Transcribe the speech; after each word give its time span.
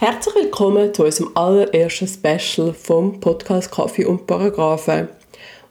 Herzlich 0.00 0.34
willkommen 0.34 0.94
zu 0.94 1.04
unserem 1.04 1.30
allerersten 1.34 2.08
Special 2.08 2.72
vom 2.72 3.20
Podcast 3.20 3.70
Kaffee 3.70 4.06
und 4.06 4.26
Paragraphen. 4.26 5.08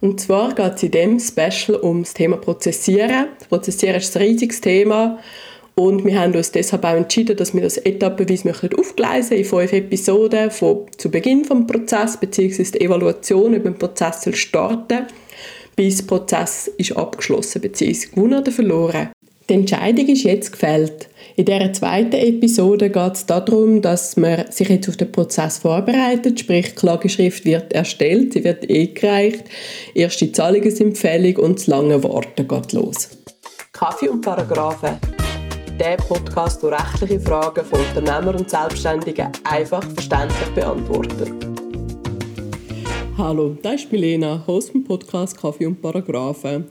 Und 0.02 0.22
zwar 0.22 0.54
geht 0.54 0.76
es 0.76 0.84
in 0.84 0.92
diesem 0.92 1.20
Special 1.20 1.80
um 1.80 2.04
das 2.04 2.14
Thema 2.14 2.38
Prozessieren. 2.38 3.30
Prozessieren 3.50 3.96
ist 3.96 4.16
ein 4.16 4.22
riesiges 4.22 4.62
Thema 4.62 5.18
und 5.74 6.06
wir 6.06 6.20
haben 6.20 6.36
uns 6.36 6.52
deshalb 6.52 6.86
auch 6.86 6.94
entschieden, 6.94 7.38
dass 7.38 7.56
wir 7.56 7.64
das 7.64 7.78
etappenweise 7.78 8.54
aufgleisen 8.78 9.36
in 9.36 9.46
fünf 9.46 9.74
Episoden 9.74 10.52
von 10.52 10.86
zu 10.96 11.10
Beginn 11.10 11.42
des 11.42 11.66
Prozesses 11.66 12.18
bzw. 12.18 12.64
die 12.66 12.82
Evaluation 12.82 13.56
über 13.56 13.72
den 13.72 13.80
Prozess 13.80 14.30
starten, 14.38 15.08
bis 15.76 15.98
der 15.98 16.06
Prozess 16.06 16.68
ist 16.78 16.96
abgeschlossen 16.96 17.62
bzw. 17.62 18.06
gewonnen 18.14 18.42
oder 18.42 18.52
verloren. 18.52 19.10
Die 19.50 19.56
Entscheidung 19.56 20.08
ist 20.10 20.26
jetzt 20.26 20.52
gefällt. 20.52 21.10
In 21.36 21.46
dieser 21.46 21.74
zweiten 21.74 22.14
Episode 22.14 22.92
geht 22.92 23.14
es 23.16 23.26
darum, 23.26 23.82
dass 23.82 24.16
man 24.16 24.52
sich 24.52 24.70
jetzt 24.70 24.88
auf 24.88 24.98
den 24.98 25.12
Prozess 25.12 25.58
vorbereitet, 25.58 26.40
sprich 26.40 26.68
die 26.68 26.76
Klageschrift 26.76 27.46
wird 27.46 27.74
erstellt, 27.74 28.34
sie 28.34 28.44
wird 28.44 28.70
eingereicht, 28.70 29.46
erste 29.96 30.32
Zahlungen 30.32 30.70
sind 30.70 31.00
fällig 31.00 31.40
und 31.40 31.58
das 31.58 31.66
lange 31.66 32.04
Warten 32.04 32.48
geht 32.48 32.74
los. 32.74 33.10
Kaffee 33.72 34.10
und 34.10 34.22
Paragraphen. 34.22 35.00
Der 35.80 35.98
Podcast, 35.98 36.62
der 36.62 36.74
rechtliche 36.74 37.20
Fragen 37.20 37.66
von 37.66 37.80
Unternehmern 37.80 38.36
und 38.36 38.50
Selbstständigen 38.52 39.30
einfach 39.46 39.84
verständlich 39.96 40.50
beantwortet. 40.54 41.32
Hallo, 43.18 43.58
das 43.64 43.82
ist 43.82 43.92
Milena, 43.92 44.44
Host 44.46 44.72
vom 44.72 44.84
Podcast 44.84 45.42
Kaffee 45.42 45.66
und 45.66 45.82
Paragraphen. 45.82 46.66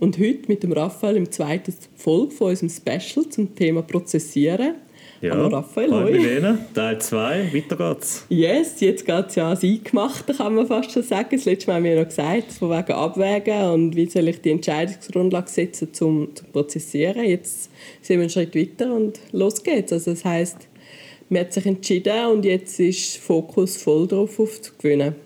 Und 0.00 0.16
heute 0.18 0.42
mit 0.46 0.62
dem 0.62 0.70
Raphael 0.70 1.16
im 1.16 1.28
zweiten 1.28 1.74
Folge 1.96 2.30
von 2.30 2.50
unserem 2.50 2.70
Special 2.70 3.28
zum 3.28 3.52
Thema 3.56 3.82
Prozessieren. 3.82 4.76
Ja, 5.20 5.32
Hallo 5.32 5.48
Raphael, 5.48 5.90
hallo 5.90 6.12
Milena, 6.12 6.56
Teil 6.72 7.00
2, 7.00 7.52
weiter 7.52 7.76
geht's. 7.76 8.24
Yes, 8.28 8.78
jetzt 8.78 9.04
geht 9.04 9.26
es 9.26 9.34
ja 9.34 9.46
ans 9.46 9.64
Eingemachte, 9.64 10.34
kann 10.34 10.54
man 10.54 10.68
fast 10.68 10.92
schon 10.92 11.02
sagen. 11.02 11.30
Das 11.32 11.44
letzte 11.46 11.66
Mal 11.66 11.76
haben 11.76 11.84
wir 11.84 11.98
noch 11.98 12.06
gesagt, 12.06 12.52
von 12.52 12.70
wegen 12.70 12.92
Abwägen 12.92 13.70
und 13.72 13.96
wie 13.96 14.06
soll 14.06 14.28
ich 14.28 14.40
die 14.40 14.52
Entscheidungsgrundlage 14.52 15.50
setzen 15.50 15.92
zum, 15.92 16.32
zum 16.36 16.46
Prozessieren. 16.52 17.24
Jetzt 17.24 17.68
sind 18.00 18.18
wir 18.18 18.20
einen 18.20 18.30
Schritt 18.30 18.54
weiter 18.54 18.94
und 18.94 19.18
los 19.32 19.64
geht's. 19.64 19.92
Also 19.92 20.12
das 20.12 20.24
heisst, 20.24 20.68
man 21.28 21.40
hat 21.40 21.52
sich 21.52 21.66
entschieden 21.66 22.26
und 22.26 22.44
jetzt 22.44 22.78
ist 22.78 23.16
Fokus 23.16 23.76
voll 23.76 24.06
darauf 24.06 24.38
aufzugewinnen. 24.38 25.16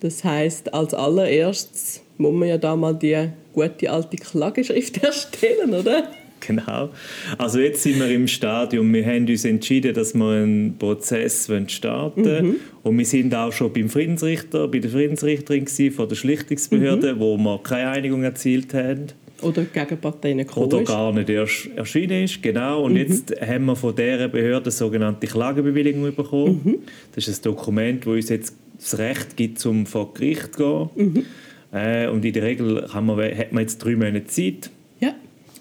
Das 0.00 0.24
heisst, 0.24 0.74
als 0.74 0.92
allererstes 0.92 2.02
muss 2.18 2.34
man 2.34 2.48
ja 2.48 2.58
da 2.58 2.74
mal 2.74 2.94
die 2.94 3.28
gute 3.52 3.90
alte 3.90 4.16
Klageschrift 4.16 4.96
erstellen, 5.02 5.74
oder? 5.74 6.08
Genau. 6.46 6.90
Also 7.38 7.60
jetzt 7.60 7.82
sind 7.82 8.00
wir 8.00 8.10
im 8.10 8.26
Stadium, 8.26 8.92
wir 8.92 9.06
haben 9.06 9.28
uns 9.28 9.44
entschieden, 9.44 9.94
dass 9.94 10.14
wir 10.14 10.28
einen 10.28 10.76
Prozess 10.76 11.50
starten 11.68 12.24
wollen. 12.24 12.46
Mhm. 12.46 12.56
Und 12.82 12.98
wir 12.98 13.04
sind 13.04 13.34
auch 13.34 13.52
schon 13.52 13.72
beim 13.72 13.88
Friedensrichter, 13.88 14.68
bei 14.68 14.80
der 14.80 14.90
Friedensrichterin 14.90 15.66
von 15.92 16.08
der 16.08 16.16
Schlichtungsbehörde, 16.16 17.14
mhm. 17.14 17.20
wo 17.20 17.36
wir 17.36 17.60
keine 17.62 17.90
Einigung 17.90 18.24
erzielt 18.24 18.74
haben. 18.74 19.06
Oder 19.40 19.64
gegen 19.64 19.98
Parteien 19.98 20.46
Oder 20.54 20.84
gar 20.84 21.12
nicht 21.12 21.28
erst 21.28 21.68
erschienen 21.74 22.24
ist, 22.24 22.42
genau. 22.42 22.84
Und 22.84 22.92
mhm. 22.92 22.98
jetzt 22.98 23.34
haben 23.40 23.64
wir 23.66 23.76
von 23.76 23.94
dieser 23.94 24.28
Behörde 24.28 24.66
eine 24.66 24.70
sogenannte 24.70 25.26
Klagebewilligung 25.26 26.14
bekommen. 26.14 26.60
Mhm. 26.64 26.78
Das 27.14 27.26
ist 27.26 27.40
ein 27.40 27.52
Dokument, 27.52 28.06
das 28.06 28.12
uns 28.12 28.28
jetzt 28.28 28.56
das 28.78 28.98
Recht 28.98 29.36
gibt, 29.36 29.64
um 29.66 29.86
vor 29.86 30.12
Gericht 30.14 30.54
zu 30.56 30.90
gehen. 30.96 31.26
Äh, 31.72 32.06
und 32.08 32.24
in 32.24 32.32
der 32.32 32.42
Regel 32.42 32.86
man, 32.92 33.18
hat 33.18 33.52
man 33.52 33.62
jetzt 33.62 33.78
drei 33.78 33.96
Monate 33.96 34.26
Zeit. 34.26 34.70
Ja. 35.00 35.14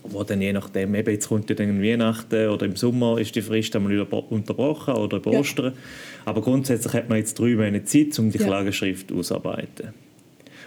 Wo 0.03 0.23
dann 0.23 0.41
je 0.41 0.51
nachdem, 0.51 0.93
eben 0.95 1.11
jetzt 1.11 1.29
kommt 1.29 1.49
ja 1.49 1.55
dann 1.55 1.81
Weihnachten 1.81 2.49
oder 2.49 2.65
im 2.65 2.75
Sommer 2.75 3.17
ist 3.19 3.35
die 3.35 3.41
Frist 3.41 3.75
einmal 3.75 3.99
unterbrochen 4.01 4.95
oder 4.95 5.17
über 5.17 5.31
Ostern. 5.31 5.73
Aber 6.25 6.41
grundsätzlich 6.41 6.93
hat 6.93 7.09
man 7.09 7.19
jetzt 7.19 7.39
drei 7.39 7.55
Monate 7.55 7.85
Zeit, 7.85 8.17
um 8.19 8.31
die 8.31 8.37
ja. 8.37 8.45
Klageschrift 8.45 9.11
auszuarbeiten. 9.11 9.89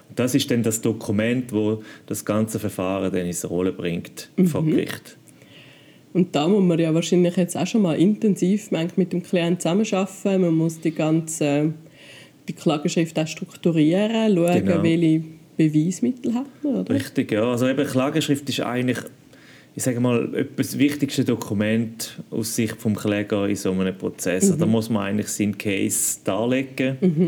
Und 0.08 0.18
das 0.18 0.34
ist 0.34 0.50
dann 0.50 0.62
das 0.62 0.80
Dokument, 0.80 1.52
wo 1.52 1.82
das 2.06 2.24
ganze 2.24 2.58
Verfahren 2.58 3.12
dann 3.12 3.26
ins 3.26 3.48
Rolle 3.48 3.72
bringt 3.72 4.30
mhm. 4.36 4.46
vor 4.46 4.64
Gericht. 4.64 5.16
Und 6.12 6.36
da 6.36 6.46
muss 6.46 6.62
man 6.62 6.78
ja 6.78 6.94
wahrscheinlich 6.94 7.36
jetzt 7.36 7.56
auch 7.56 7.66
schon 7.66 7.82
mal 7.82 7.98
intensiv 7.98 8.70
mit 8.70 9.12
dem 9.12 9.22
Klienten 9.24 9.60
zusammenarbeiten. 9.60 10.42
Man 10.42 10.54
muss 10.54 10.80
die 10.80 10.92
ganze 10.92 11.74
die 12.48 12.52
Klageschrift 12.52 13.18
auch 13.18 13.26
strukturieren, 13.26 14.34
schauen, 14.34 14.64
genau. 14.64 14.82
welche 14.82 15.22
Beweismittel 15.56 16.34
hat 16.34 16.46
man. 16.62 16.76
Oder? 16.76 16.94
Richtig, 16.94 17.32
ja. 17.32 17.44
Also 17.44 17.68
eben 17.68 17.86
Klageschrift 17.86 18.48
ist 18.48 18.60
eigentlich, 18.60 18.98
ich 19.74 19.82
sage 19.82 20.00
mal, 20.00 20.46
das 20.56 20.78
wichtigste 20.78 21.24
Dokument 21.24 22.20
aus 22.30 22.54
Sicht 22.54 22.84
des 22.84 22.94
Kläger 22.94 23.48
in 23.48 23.56
so 23.56 23.72
einem 23.72 23.96
Prozess. 23.96 24.50
Mhm. 24.50 24.58
Da 24.58 24.66
muss 24.66 24.90
man 24.90 25.04
eigentlich 25.04 25.28
seinen 25.28 25.56
Case 25.56 26.18
darlegen. 26.24 26.96
Mhm. 27.00 27.26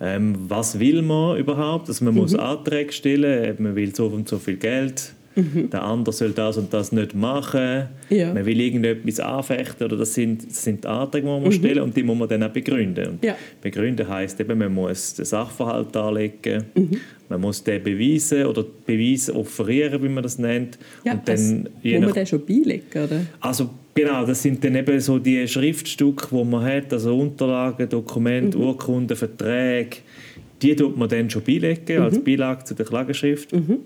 Ähm, 0.00 0.36
was 0.48 0.78
will 0.78 1.02
man 1.02 1.38
überhaupt? 1.38 1.88
Also 1.88 2.04
man 2.04 2.14
mhm. 2.14 2.20
muss 2.20 2.34
Anträge 2.34 2.92
stellen, 2.92 3.56
man 3.58 3.76
will 3.76 3.94
so 3.94 4.06
und 4.06 4.28
so 4.28 4.38
viel 4.38 4.56
Geld 4.56 5.12
Mhm. 5.34 5.70
Der 5.70 5.82
andere 5.82 6.12
soll 6.12 6.30
das 6.30 6.56
und 6.56 6.72
das 6.72 6.92
nicht 6.92 7.14
machen. 7.14 7.88
Ja. 8.10 8.32
Man 8.32 8.46
will 8.46 8.60
irgendetwas 8.60 9.20
anfechten. 9.20 9.86
Oder 9.86 9.96
das 9.96 10.14
sind, 10.14 10.48
das 10.48 10.62
sind 10.62 10.84
die 10.84 10.88
Anträge, 10.88 11.26
die 11.26 11.32
man 11.32 11.42
mhm. 11.42 11.52
stellen 11.52 11.80
und 11.80 11.96
die 11.96 12.02
muss 12.02 12.18
man 12.18 12.28
dann 12.28 12.42
auch 12.44 12.50
begründen. 12.50 13.08
Und 13.08 13.24
ja. 13.24 13.36
Begründen 13.60 14.08
heisst 14.08 14.40
eben, 14.40 14.58
man 14.58 14.72
muss 14.72 15.14
den 15.14 15.24
Sachverhalt 15.24 15.94
darlegen, 15.94 16.64
mhm. 16.74 17.00
man 17.28 17.40
muss 17.40 17.62
den 17.64 17.82
beweisen 17.82 18.46
oder 18.46 18.64
Beweis 18.86 19.30
offerieren, 19.30 20.02
wie 20.02 20.08
man 20.08 20.22
das 20.22 20.38
nennt. 20.38 20.78
Ja, 21.04 21.12
und 21.12 21.28
dann, 21.28 21.64
das, 21.82 21.92
muss 21.92 22.00
man 22.00 22.12
den 22.12 22.26
schon 22.26 22.46
beilegen, 22.46 23.04
oder? 23.04 23.20
Also 23.40 23.70
Genau, 23.96 24.26
das 24.26 24.42
sind 24.42 24.64
dann 24.64 24.74
eben 24.74 24.98
so 24.98 25.20
die 25.20 25.46
Schriftstücke, 25.46 26.26
die 26.32 26.44
man 26.44 26.64
hat, 26.64 26.92
also 26.92 27.16
Unterlagen, 27.16 27.88
Dokumente, 27.88 28.58
mhm. 28.58 28.64
Urkunden, 28.64 29.16
Verträge, 29.16 29.98
die 30.60 30.74
tut 30.74 30.96
man 30.96 31.08
dann 31.08 31.30
schon 31.30 31.42
beilegen 31.42 32.02
als 32.02 32.18
mhm. 32.18 32.24
Beilage 32.24 32.64
zu 32.64 32.74
der 32.74 32.86
Klageschrift. 32.86 33.52
Mhm. 33.52 33.78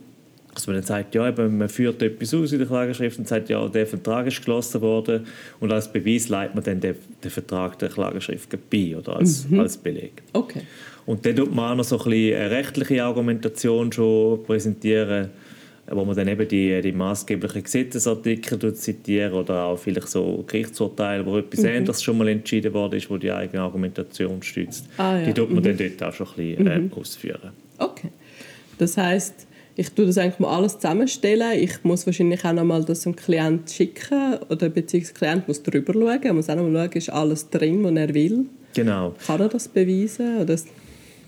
Dass 0.59 0.67
man 0.67 0.75
dann 0.75 0.85
sagt, 0.85 1.15
ja, 1.15 1.29
eben, 1.29 1.57
man 1.57 1.69
führt 1.69 2.03
etwas 2.03 2.35
aus 2.35 2.51
in 2.51 2.59
der 2.59 2.67
Klageschrift 2.67 3.17
und 3.17 3.29
sagt, 3.29 3.49
ja, 3.49 3.69
der 3.69 3.87
Vertrag 3.87 4.27
ist 4.27 4.39
geschlossen 4.39 4.81
worden 4.81 5.25
und 5.61 5.71
als 5.71 5.93
Beweis 5.93 6.29
leitet 6.29 6.57
man 6.57 6.65
dann 6.65 6.81
den, 6.81 6.97
den 7.23 7.31
Vertrag 7.31 7.79
der 7.79 7.89
Klageschrift 7.91 8.51
bei 8.69 8.97
oder 8.97 9.19
als, 9.19 9.49
mhm. 9.49 9.61
als 9.61 9.77
Beleg. 9.77 10.21
Okay. 10.33 10.63
Und 11.07 11.25
dann 11.25 11.37
tut 11.37 11.55
man 11.55 11.71
auch 11.71 11.77
noch 11.77 11.85
so 11.85 11.97
ein 11.97 12.11
bisschen 12.11 12.41
eine 12.41 12.51
rechtliche 12.51 13.05
Argumentation 13.05 13.93
schon 13.93 14.43
präsentieren, 14.43 15.29
wo 15.89 16.05
man 16.05 16.17
dann 16.17 16.27
eben 16.27 16.49
die, 16.49 16.81
die 16.81 16.91
maßgeblichen 16.91 17.63
Gesetzesartikel 17.63 18.75
zitiert 18.75 19.33
oder 19.33 19.63
auch 19.63 19.79
vielleicht 19.79 20.09
so 20.09 20.43
Gerichtsurteile, 20.45 21.25
wo 21.25 21.39
etwas 21.39 21.61
mhm. 21.61 21.69
Ähnliches 21.69 22.03
schon 22.03 22.19
mal 22.19 22.27
entschieden 22.27 22.75
worden 22.75 22.97
ist, 22.97 23.09
wo 23.09 23.17
die 23.17 23.31
eigene 23.31 23.63
Argumentation 23.63 24.43
stützt. 24.43 24.89
Ah, 24.97 25.19
ja. 25.19 25.27
Die 25.27 25.35
tut 25.35 25.51
man 25.51 25.63
mhm. 25.63 25.79
dann 25.79 25.79
dort 25.79 26.03
auch 26.03 26.15
schon 26.17 26.27
ein 26.27 26.35
bisschen 26.35 26.67
äh, 26.67 26.79
mhm. 26.81 26.93
ausführen. 26.95 27.53
Okay. 27.79 28.09
Das 28.77 28.97
heißt 28.97 29.48
ich 29.79 29.93
tue 29.93 30.07
das 30.07 30.19
eigentlich 30.19 30.41
mal 30.41 30.57
alles 30.57 30.75
zusammenstellen. 30.75 31.57
Ich 31.57 31.85
muss 31.85 32.05
wahrscheinlich 32.05 32.45
auch 32.45 32.53
noch 32.53 32.65
mal 32.65 32.85
das 32.85 33.07
einem 33.07 33.15
Klient 33.15 33.71
schicken 33.71 34.39
oder 34.49 34.69
beziehungsweise 34.71 35.15
der 35.15 35.29
Klient 35.31 35.49
muss 35.49 35.63
drüber 35.63 35.93
schauen. 35.93 36.21
Er 36.21 36.35
muss 36.35 36.51
auch 36.51 36.57
noch 36.57 36.65
mal 36.65 36.87
schauen, 36.87 36.97
ist 36.99 37.11
alles 37.11 37.49
drin, 37.49 37.85
was 37.85 37.93
er 37.93 38.13
will. 38.13 38.47
Genau. 38.75 39.15
Kann 39.25 39.41
er 39.41 39.49
das 39.49 39.69
beweisen? 39.69 40.39
Oder 40.39 40.57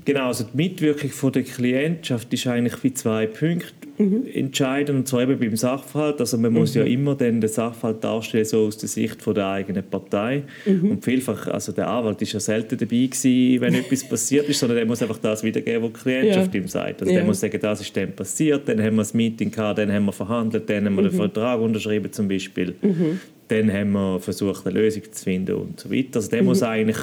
Genau, 0.04 0.26
also 0.28 0.44
die 0.44 0.56
Mitwirkung 0.56 1.10
von 1.10 1.32
der 1.32 1.42
Klientschaft 1.42 2.32
ist 2.32 2.46
eigentlich 2.46 2.76
bei 2.76 2.90
zwei 2.90 3.26
Punkten 3.26 3.90
mhm. 3.98 4.26
entscheidend, 4.32 4.98
und 4.98 5.08
zwar 5.08 5.22
eben 5.22 5.38
beim 5.38 5.56
Sachverhalt. 5.56 6.20
Also 6.20 6.38
man 6.38 6.52
muss 6.52 6.74
mhm. 6.74 6.80
ja 6.80 6.86
immer 6.86 7.14
dann 7.14 7.40
den 7.40 7.50
Sachverhalt 7.50 8.02
darstellen, 8.02 8.44
so 8.44 8.66
aus 8.66 8.78
der 8.78 8.88
Sicht 8.88 9.20
von 9.20 9.34
der 9.34 9.48
eigenen 9.48 9.84
Partei. 9.84 10.42
Mhm. 10.64 10.92
Und 10.92 11.04
vielfach, 11.04 11.48
also 11.48 11.72
der 11.72 11.88
Anwalt 11.88 12.20
ist 12.22 12.32
ja 12.32 12.40
selten 12.40 12.78
dabei 12.78 13.06
gewesen, 13.06 13.60
wenn 13.60 13.74
etwas 13.80 14.04
passiert 14.08 14.48
ist, 14.48 14.58
sondern 14.58 14.76
der 14.76 14.86
muss 14.86 15.02
einfach 15.02 15.18
das 15.18 15.42
wiedergeben, 15.42 15.82
was 15.82 15.92
die 15.92 16.00
Klientschaft 16.00 16.54
ja. 16.54 16.60
ihm 16.60 16.68
sagt. 16.68 17.02
Also 17.02 17.12
ja. 17.12 17.18
der 17.18 17.26
muss 17.26 17.40
sagen, 17.40 17.58
das 17.60 17.80
ist 17.80 17.96
dann 17.96 18.12
passiert, 18.12 18.68
dann 18.68 18.80
haben 18.80 18.96
wir 18.96 19.02
das 19.02 19.14
Meeting 19.14 19.50
gehabt, 19.50 19.78
dann 19.78 19.92
haben 19.92 20.06
wir 20.06 20.12
verhandelt, 20.12 20.68
dann 20.68 20.86
haben 20.86 20.94
wir 20.96 21.02
den 21.02 21.12
mhm. 21.12 21.16
Vertrag 21.16 21.60
unterschrieben 21.60 22.12
zum 22.12 22.28
Beispiel. 22.28 22.74
Mhm. 22.80 23.20
Dann 23.48 23.72
haben 23.72 23.92
wir 23.92 24.20
versucht, 24.20 24.66
eine 24.66 24.78
Lösung 24.78 25.02
zu 25.10 25.24
finden 25.24 25.56
und 25.56 25.80
so 25.80 25.90
weiter. 25.90 26.16
Also 26.16 26.30
der 26.30 26.42
mhm. 26.42 26.48
muss 26.48 26.62
eigentlich 26.62 26.98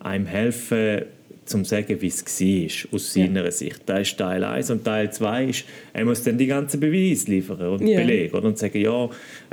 einem 0.00 0.26
helfen, 0.26 1.02
zum 1.48 1.64
zu 1.64 1.70
sagen, 1.70 2.00
wie 2.00 2.06
es 2.06 2.24
war, 2.24 2.94
aus 2.94 3.12
seiner 3.12 3.44
ja. 3.44 3.50
Sicht. 3.50 3.82
Das 3.86 4.00
ist 4.02 4.18
Teil 4.18 4.44
1. 4.44 4.70
Und 4.70 4.84
Teil 4.84 5.12
2 5.12 5.44
ist, 5.46 5.64
er 5.92 6.04
muss 6.04 6.22
dann 6.22 6.38
die 6.38 6.46
ganzen 6.46 6.80
Beweise 6.80 7.30
liefern 7.30 7.60
und 7.60 7.86
ja. 7.86 8.00
belegen. 8.00 8.34
Oder? 8.34 8.48
Und 8.48 8.58
sagen, 8.58 8.80
ja, 8.80 9.08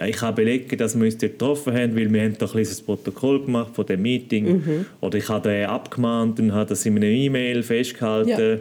ich 0.06 0.22
habe 0.22 0.44
belegen, 0.44 0.78
dass 0.78 0.98
wir 0.98 1.06
uns 1.06 1.18
dort 1.18 1.34
getroffen 1.34 1.74
haben, 1.74 1.96
weil 1.96 2.12
wir 2.12 2.22
haben 2.22 2.38
doch 2.38 2.50
ein 2.50 2.52
kleines 2.52 2.82
Protokoll 2.82 3.46
gemacht 3.46 3.76
von 3.76 3.86
dem 3.86 4.02
Meeting. 4.02 4.46
Mhm. 4.46 4.86
Oder 5.02 5.18
ich 5.18 5.30
habe 5.30 5.50
den 5.50 5.66
abgemahnt 5.66 6.40
und 6.40 6.54
habe 6.54 6.70
das 6.70 6.86
in 6.86 6.98
einer 6.98 7.06
E-Mail 7.06 7.64
festgehalten. 7.64 8.30
Ja. 8.30 8.58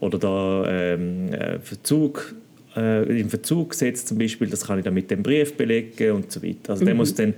Oder 0.00 0.18
da 0.18 0.64
ähm, 0.68 1.32
äh, 1.32 1.58
Verzug 1.60 2.34
äh, 2.76 3.20
in 3.20 3.30
Verzug 3.30 3.70
gesetzt 3.70 4.08
zum 4.08 4.18
Beispiel, 4.18 4.48
das 4.48 4.66
kann 4.66 4.78
ich 4.78 4.84
dann 4.84 4.94
mit 4.94 5.10
dem 5.10 5.22
Brief 5.22 5.54
belegen 5.54 6.12
und 6.12 6.32
so 6.32 6.42
weiter. 6.42 6.70
Also 6.70 6.82
mhm. 6.82 6.86
der 6.86 6.94
muss 6.94 7.14
dann 7.14 7.34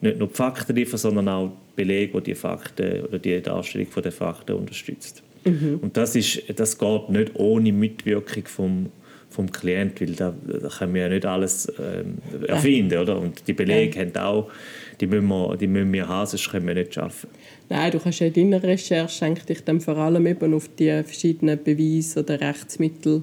nicht 0.00 0.18
nur 0.18 0.28
die 0.28 0.34
Fakten 0.34 0.74
liefern, 0.74 0.98
sondern 0.98 1.28
auch 1.28 1.52
Belege, 1.80 2.20
die 2.20 2.30
die 2.30 2.34
Fakten 2.34 3.02
oder 3.02 3.18
die 3.18 3.40
Darstellung 3.40 3.86
von 3.88 4.02
der 4.02 4.12
Fakten 4.12 4.52
unterstützt. 4.52 5.22
Mhm. 5.44 5.78
Und 5.80 5.96
das, 5.96 6.14
ist, 6.14 6.42
das 6.54 6.76
geht 6.76 7.08
nicht 7.08 7.32
ohne 7.34 7.72
Mitwirkung 7.72 8.44
vom, 8.44 8.86
vom 9.30 9.50
Klient, 9.50 10.00
weil 10.00 10.12
da, 10.12 10.34
da 10.46 10.68
können 10.68 10.94
wir 10.94 11.02
ja 11.02 11.08
nicht 11.08 11.24
alles 11.24 11.72
ähm, 11.78 12.18
erfinden, 12.46 12.98
oder? 12.98 13.18
Und 13.18 13.46
die 13.48 13.54
Belege 13.54 13.98
ja. 13.98 14.04
haben 14.04 14.16
auch, 14.16 14.50
die 15.00 15.06
müssen, 15.06 15.28
wir, 15.28 15.56
die 15.56 15.66
müssen 15.66 15.92
wir 15.92 16.06
haben, 16.06 16.26
sonst 16.26 16.50
können 16.50 16.66
wir 16.66 16.74
nicht 16.74 16.98
arbeiten. 16.98 17.28
Nein, 17.70 17.92
du 17.92 17.98
kannst 17.98 18.20
ja 18.20 18.26
in 18.26 18.34
deiner 18.34 18.62
Recherche 18.62 19.24
eigentlich 19.24 19.46
dich 19.46 19.64
dann 19.64 19.80
vor 19.80 19.96
allem 19.96 20.26
eben 20.26 20.52
auf 20.52 20.68
die 20.78 20.90
verschiedenen 21.04 21.62
Beweise 21.62 22.20
oder 22.20 22.40
Rechtsmittel 22.40 23.22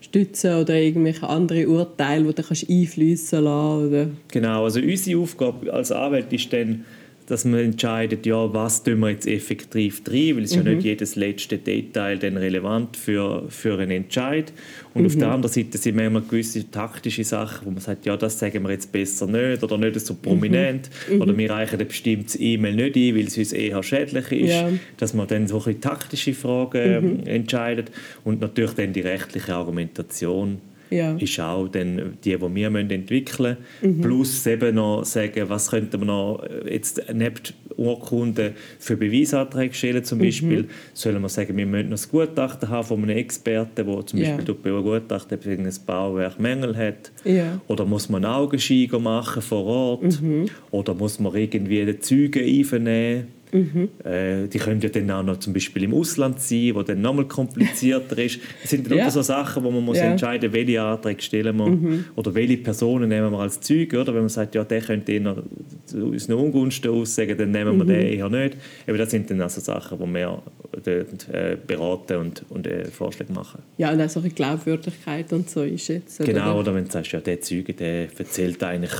stützen 0.00 0.56
oder 0.56 0.74
irgendwelche 0.74 1.28
andere 1.28 1.68
Urteile, 1.68 2.24
die 2.24 2.34
du 2.34 2.42
kannst 2.42 2.68
einfließen 2.68 3.44
lassen 3.44 3.86
oder 3.86 4.08
Genau, 4.28 4.64
also 4.64 4.80
unsere 4.80 5.20
Aufgabe 5.20 5.72
als 5.72 5.92
Anwalt 5.92 6.32
ist 6.32 6.52
dann, 6.52 6.84
dass 7.26 7.44
man 7.44 7.60
entscheidet, 7.60 8.24
ja, 8.24 8.52
was 8.54 8.82
tun 8.82 9.00
wir 9.00 9.10
jetzt 9.10 9.26
effektiv 9.26 10.04
drin, 10.04 10.36
weil 10.36 10.44
es 10.44 10.56
mhm. 10.56 10.66
ja 10.66 10.72
nicht 10.72 10.84
jedes 10.84 11.16
letzte 11.16 11.58
Detail 11.58 12.18
dann 12.18 12.36
relevant 12.36 12.96
für, 12.96 13.44
für 13.48 13.78
einen 13.78 13.90
Entscheid. 13.90 14.52
Und 14.94 15.02
mhm. 15.02 15.06
auf 15.06 15.16
der 15.16 15.28
anderen 15.32 15.52
Seite 15.52 15.76
sind 15.76 15.96
manchmal 15.96 16.22
gewisse 16.22 16.70
taktische 16.70 17.24
Sachen, 17.24 17.66
wo 17.66 17.70
man 17.70 17.80
sagt, 17.80 18.06
ja, 18.06 18.16
das 18.16 18.38
sagen 18.38 18.62
wir 18.62 18.70
jetzt 18.70 18.92
besser 18.92 19.26
nicht 19.26 19.62
oder 19.62 19.76
nicht 19.76 20.00
so 20.00 20.14
prominent 20.14 20.88
mhm. 21.10 21.20
oder 21.20 21.36
wir 21.36 21.50
reichen 21.50 21.80
ein 21.80 21.88
bestimmtes 21.88 22.38
E-Mail 22.38 22.76
nicht 22.76 22.96
ein, 22.96 23.16
weil 23.16 23.26
es 23.26 23.36
uns 23.36 23.52
eher 23.52 23.82
schädlich 23.82 24.30
ist, 24.32 24.50
ja. 24.50 24.70
dass 24.96 25.12
man 25.12 25.26
dann 25.26 25.48
so 25.48 25.62
ein 25.64 25.80
taktische 25.80 26.32
Fragen 26.32 27.20
mhm. 27.20 27.26
entscheidet 27.26 27.90
und 28.24 28.40
natürlich 28.40 28.74
dann 28.74 28.92
die 28.92 29.00
rechtliche 29.00 29.54
Argumentation 29.54 30.60
ja. 30.90 31.16
ist 31.16 31.38
auch 31.40 31.68
dann 31.68 32.16
die, 32.24 32.36
die 32.36 32.54
wir 32.54 32.74
entwickeln 32.74 33.56
müssen. 33.80 33.98
Mhm. 33.98 34.00
Plus 34.00 34.46
eben 34.46 34.74
noch 34.74 35.04
sagen, 35.04 35.48
was 35.48 35.70
könnte 35.70 35.98
man 35.98 36.08
noch 36.08 36.42
äh, 36.44 36.74
jetzt 36.74 37.02
neben 37.12 37.34
Urkunden 37.76 38.54
für 38.78 38.96
Beweisanträge 38.96 39.74
stellen 39.74 40.04
zum 40.04 40.18
mhm. 40.18 40.22
Beispiel. 40.22 40.62
Mhm. 40.62 40.68
Sollen 40.94 41.22
wir 41.22 41.28
sagen, 41.28 41.56
wir 41.56 41.66
müssen 41.66 41.90
noch 41.90 41.98
ein 41.98 42.10
Gutachten 42.10 42.68
haben 42.68 42.86
von 42.86 43.02
einem 43.02 43.16
Experten, 43.16 43.86
der 43.86 44.06
zum 44.06 44.18
Beispiel 44.18 44.44
ja. 44.46 44.54
bei 44.62 44.70
einem 44.70 44.82
Gutachten 44.82 45.38
ein 45.44 45.74
Bauwerk 45.84 46.40
Mängel 46.40 46.76
hat. 46.76 47.12
Ja. 47.24 47.60
Oder 47.68 47.84
muss 47.84 48.08
man 48.08 48.24
Augenschein 48.24 48.88
machen 49.00 49.42
vor 49.42 49.64
Ort? 49.64 50.20
Mhm. 50.20 50.46
Oder 50.70 50.94
muss 50.94 51.18
man 51.20 51.34
irgendwie 51.34 51.84
den 51.84 52.00
Zeugen 52.00 52.44
einvernehmen? 52.44 53.35
Mhm. 53.52 53.88
Äh, 54.04 54.48
die 54.48 54.58
können 54.58 54.80
ja 54.80 54.88
dann 54.88 55.10
auch 55.10 55.22
noch 55.22 55.38
zum 55.38 55.52
Beispiel 55.52 55.84
im 55.84 55.94
Ausland 55.94 56.40
sein, 56.40 56.72
wo 56.74 56.82
dann 56.82 57.00
nochmal 57.00 57.26
komplizierter 57.26 58.18
ist. 58.18 58.40
Es 58.62 58.70
sind 58.70 58.90
dann 58.90 58.98
ja. 58.98 59.10
so 59.10 59.22
Sachen, 59.22 59.62
wo 59.64 59.70
man 59.70 59.84
muss 59.84 59.98
ja. 59.98 60.04
entscheiden 60.04 60.50
muss, 60.50 60.58
welche 60.58 60.82
Anträge 60.82 61.22
stellen 61.22 61.56
wir 61.56 61.66
mhm. 61.66 62.04
oder 62.16 62.34
welche 62.34 62.56
Personen 62.58 63.08
nehmen 63.08 63.30
wir 63.32 63.38
als 63.38 63.60
Zeuge. 63.60 64.00
Oder 64.00 64.14
wenn 64.14 64.22
man 64.22 64.28
sagt, 64.28 64.54
ja, 64.54 64.64
der 64.64 64.80
könnte 64.80 65.12
eher 65.12 65.36
aus 65.36 66.28
einer 66.28 66.38
Ungunsten 66.38 66.90
aussagen, 66.90 67.36
dann 67.38 67.50
nehmen 67.50 67.78
wir 67.78 67.84
mhm. 67.84 67.88
den 67.88 68.00
eher 68.00 68.28
nicht. 68.28 68.56
Aber 68.86 68.98
das 68.98 69.10
sind 69.10 69.30
dann 69.30 69.40
also 69.40 69.60
Sachen, 69.60 69.98
die 69.98 70.14
wir 70.14 70.42
dort, 70.84 71.28
äh, 71.32 71.56
beraten 71.66 72.16
und, 72.18 72.44
und 72.48 72.66
äh, 72.66 72.84
Vorschläge 72.86 73.32
machen. 73.32 73.62
Ja, 73.78 73.92
und 73.92 74.00
auch 74.00 74.08
so 74.08 74.20
eine 74.20 74.30
Glaubwürdigkeit 74.30 75.32
und 75.32 75.48
so 75.48 75.62
ist 75.62 75.88
jetzt. 75.88 76.20
Oder? 76.20 76.32
Genau, 76.32 76.60
oder 76.60 76.74
wenn 76.74 76.84
du 76.84 76.90
sagst, 76.90 77.12
ja, 77.12 77.20
der 77.20 77.40
Zeuge, 77.40 77.74
der 77.74 78.08
erzählt 78.18 78.62
eigentlich 78.62 78.92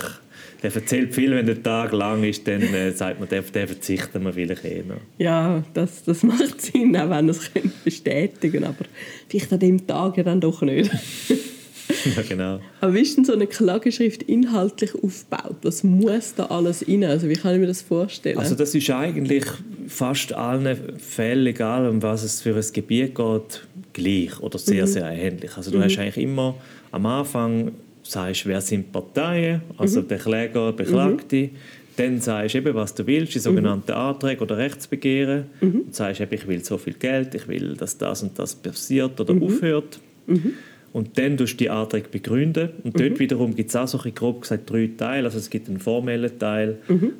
der 0.62 0.74
erzählt 0.74 1.14
viel, 1.14 1.32
wenn 1.32 1.46
der 1.46 1.62
Tag 1.62 1.92
lang 1.92 2.24
ist, 2.24 2.46
dann 2.46 2.62
äh, 2.62 2.92
sagt 2.92 3.20
man, 3.20 3.28
der, 3.28 3.42
der 3.42 3.68
verzichtet 3.68 4.22
man 4.22 4.32
vielleicht 4.32 4.64
eh 4.64 4.82
noch. 4.86 5.00
Ja, 5.18 5.62
das, 5.74 6.04
das 6.04 6.22
macht 6.22 6.60
Sinn, 6.60 6.96
auch 6.96 7.10
wenn 7.10 7.28
es 7.28 7.50
bestätigen 7.84 8.64
aber 8.64 8.84
vielleicht 9.28 9.52
an 9.52 9.60
dem 9.60 9.86
Tag 9.86 10.16
ja 10.16 10.22
dann 10.22 10.40
doch 10.40 10.62
nicht. 10.62 10.90
ja, 12.16 12.22
genau. 12.28 12.60
Aber 12.80 12.94
wie 12.94 13.00
ist 13.00 13.16
denn 13.16 13.24
so 13.24 13.32
eine 13.32 13.46
Klageschrift 13.46 14.22
inhaltlich 14.24 14.94
aufgebaut? 14.94 15.56
Was 15.62 15.84
muss 15.84 16.34
da 16.34 16.46
alles 16.46 16.86
rein? 16.88 17.04
Also 17.04 17.28
wie 17.28 17.34
kann 17.34 17.54
ich 17.54 17.60
mir 17.60 17.66
das 17.66 17.82
vorstellen? 17.82 18.38
Also 18.38 18.54
das 18.54 18.74
ist 18.74 18.90
eigentlich 18.90 19.44
fast 19.86 20.32
allen 20.32 20.98
Fällen, 20.98 21.46
egal 21.46 21.88
um 21.88 22.02
was 22.02 22.22
es 22.22 22.40
für 22.40 22.54
ein 22.54 22.64
Gebiet 22.72 23.14
geht, 23.14 23.66
gleich 23.92 24.40
oder 24.40 24.58
sehr, 24.58 24.84
mhm. 24.86 24.90
sehr 24.90 25.10
ähnlich. 25.10 25.56
Also 25.56 25.70
du 25.70 25.78
mhm. 25.78 25.84
hast 25.84 25.98
eigentlich 25.98 26.18
immer 26.18 26.56
am 26.90 27.06
Anfang 27.06 27.72
sagst, 28.10 28.46
wer 28.46 28.60
sind 28.60 28.92
Parteien, 28.92 29.62
also 29.76 30.02
mhm. 30.02 30.08
der 30.08 30.18
Kläger, 30.18 30.72
Beklagte. 30.72 31.36
Mhm. 31.36 31.50
Dann 31.96 32.20
sagst 32.20 32.54
du 32.54 32.58
eben, 32.58 32.74
was 32.74 32.94
du 32.94 33.06
willst, 33.06 33.34
die 33.34 33.38
sogenannten 33.38 33.92
mhm. 33.92 33.98
Anträge 33.98 34.42
oder 34.42 34.58
Rechtsbegehren. 34.58 35.46
Mhm. 35.60 35.80
Und 35.86 35.94
sagst 35.94 36.20
eben, 36.20 36.34
ich 36.34 36.46
will 36.46 36.64
so 36.64 36.78
viel 36.78 36.94
Geld, 36.94 37.34
ich 37.34 37.48
will, 37.48 37.74
dass 37.74 37.96
das 37.96 38.22
und 38.22 38.38
das 38.38 38.54
passiert 38.54 39.18
oder 39.20 39.32
mhm. 39.32 39.42
aufhört. 39.42 39.98
Mhm. 40.26 40.52
Und 40.92 41.18
dann 41.18 41.36
tust 41.36 41.54
du 41.54 41.56
die 41.58 41.70
Anträge 41.70 42.08
begründen. 42.08 42.70
Und 42.82 42.98
dort 42.98 43.12
mhm. 43.12 43.18
wiederum 43.18 43.54
gibt 43.54 43.68
es 43.68 43.76
auch 43.76 43.88
so 43.88 43.98
grob 43.98 44.42
gesagt 44.42 44.70
drei 44.70 44.90
Teile. 44.96 45.24
Also 45.24 45.38
es 45.38 45.50
gibt 45.50 45.68
einen 45.68 45.78
formellen 45.78 46.38
Teil, 46.38 46.78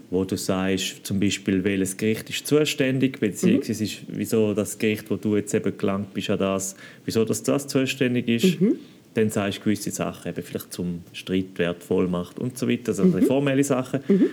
wo 0.08 0.24
du 0.24 0.36
sagst, 0.36 1.04
zum 1.04 1.20
Beispiel, 1.20 1.62
welches 1.62 1.96
Gericht 1.98 2.30
ist 2.30 2.46
zuständig, 2.46 3.20
beziehungsweise 3.20 3.84
mhm. 3.84 3.88
wieso 4.08 4.54
das 4.54 4.78
Gericht, 4.78 5.10
wo 5.10 5.16
du 5.16 5.36
jetzt 5.36 5.52
eben 5.52 5.76
gelangt 5.76 6.14
bist 6.14 6.30
an 6.30 6.38
das, 6.38 6.74
wieso 7.04 7.26
das, 7.26 7.42
das 7.42 7.66
zuständig 7.66 8.28
ist. 8.28 8.56
Dann 9.16 9.30
sagst 9.30 9.60
du 9.60 9.64
gewisse 9.64 9.90
Sachen, 9.90 10.28
eben 10.28 10.42
vielleicht 10.42 10.74
zum 10.74 11.00
Streitwert, 11.14 11.82
Vollmacht 11.82 12.38
und 12.38 12.58
so 12.58 12.68
weiter, 12.68 12.88
also 12.88 13.04
mhm. 13.04 13.22
formelle 13.22 13.64
Sachen. 13.64 14.00
Mhm. 14.06 14.26